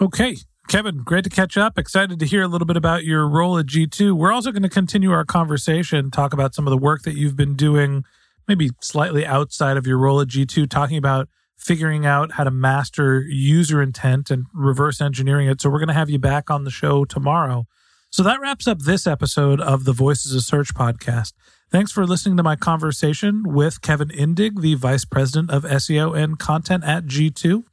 Okay. 0.00 0.36
Kevin, 0.68 1.02
great 1.02 1.24
to 1.24 1.30
catch 1.30 1.56
up. 1.56 1.76
Excited 1.76 2.20
to 2.20 2.24
hear 2.24 2.44
a 2.44 2.46
little 2.46 2.64
bit 2.64 2.76
about 2.76 3.02
your 3.02 3.28
role 3.28 3.58
at 3.58 3.66
G2. 3.66 4.12
We're 4.12 4.30
also 4.30 4.52
going 4.52 4.62
to 4.62 4.68
continue 4.68 5.10
our 5.10 5.24
conversation, 5.24 6.08
talk 6.08 6.32
about 6.32 6.54
some 6.54 6.68
of 6.68 6.70
the 6.70 6.78
work 6.78 7.02
that 7.02 7.16
you've 7.16 7.34
been 7.34 7.56
doing, 7.56 8.04
maybe 8.46 8.70
slightly 8.80 9.26
outside 9.26 9.76
of 9.76 9.88
your 9.88 9.98
role 9.98 10.20
at 10.20 10.28
G2, 10.28 10.70
talking 10.70 10.98
about 10.98 11.28
figuring 11.58 12.06
out 12.06 12.32
how 12.32 12.44
to 12.44 12.52
master 12.52 13.22
user 13.22 13.82
intent 13.82 14.30
and 14.30 14.46
reverse 14.54 15.00
engineering 15.00 15.48
it. 15.48 15.60
So 15.60 15.68
we're 15.68 15.80
going 15.80 15.88
to 15.88 15.94
have 15.94 16.10
you 16.10 16.20
back 16.20 16.48
on 16.48 16.62
the 16.62 16.70
show 16.70 17.04
tomorrow. 17.04 17.66
So 18.10 18.22
that 18.22 18.40
wraps 18.40 18.68
up 18.68 18.78
this 18.78 19.08
episode 19.08 19.60
of 19.60 19.84
the 19.84 19.92
Voices 19.92 20.32
of 20.32 20.42
Search 20.42 20.72
podcast. 20.74 21.32
Thanks 21.74 21.90
for 21.90 22.06
listening 22.06 22.36
to 22.36 22.44
my 22.44 22.54
conversation 22.54 23.42
with 23.42 23.82
Kevin 23.82 24.10
Indig, 24.10 24.60
the 24.60 24.74
Vice 24.74 25.04
President 25.04 25.50
of 25.50 25.64
SEO 25.64 26.16
and 26.16 26.38
Content 26.38 26.84
at 26.84 27.06
G2. 27.06 27.64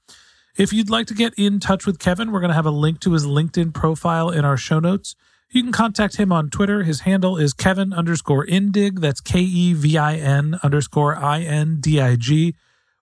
If 0.58 0.74
you'd 0.74 0.90
like 0.90 1.06
to 1.06 1.14
get 1.14 1.36
in 1.38 1.60
touch 1.60 1.86
with 1.86 2.00
Kevin, 2.00 2.32
we're 2.32 2.40
going 2.40 2.50
to 2.50 2.56
have 2.56 2.66
a 2.66 2.72
link 2.72 3.00
to 3.02 3.14
his 3.14 3.28
LinkedIn 3.28 3.76
profile 3.76 4.32
in 4.32 4.44
our 4.44 4.58
show 4.58 4.80
notes. 4.80 5.14
You 5.52 5.62
can 5.62 5.72
contact 5.72 6.16
him 6.18 6.32
on 6.32 6.50
Twitter. 6.50 6.82
His 6.82 7.02
handle 7.02 7.38
is 7.38 7.54
Kevin 7.54 7.94
underscore 7.94 8.44
Indig. 8.48 9.02
That's 9.02 9.22
K 9.22 9.40
E 9.40 9.74
V 9.74 10.00
I 10.00 10.16
N 10.16 10.58
underscore 10.64 11.16
I 11.16 11.42
N 11.42 11.78
D 11.80 12.02
I 12.02 12.16
G. 12.16 12.56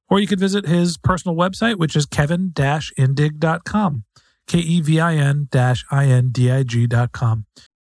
Or 0.10 0.20
you 0.20 0.28
can 0.28 0.38
visit 0.38 0.66
his 0.66 0.98
personal 0.98 1.38
website, 1.38 1.78
which 1.78 1.96
is 1.96 2.06
kevin 2.08 2.52
indig.com. 2.52 4.04
K 4.48 4.58
E 4.58 4.82
V 4.82 5.00
I 5.00 5.16
N 5.16 5.48
I 5.54 6.08
N 6.08 6.30
D 6.34 6.52
I 6.52 6.64
G.com. 6.64 7.46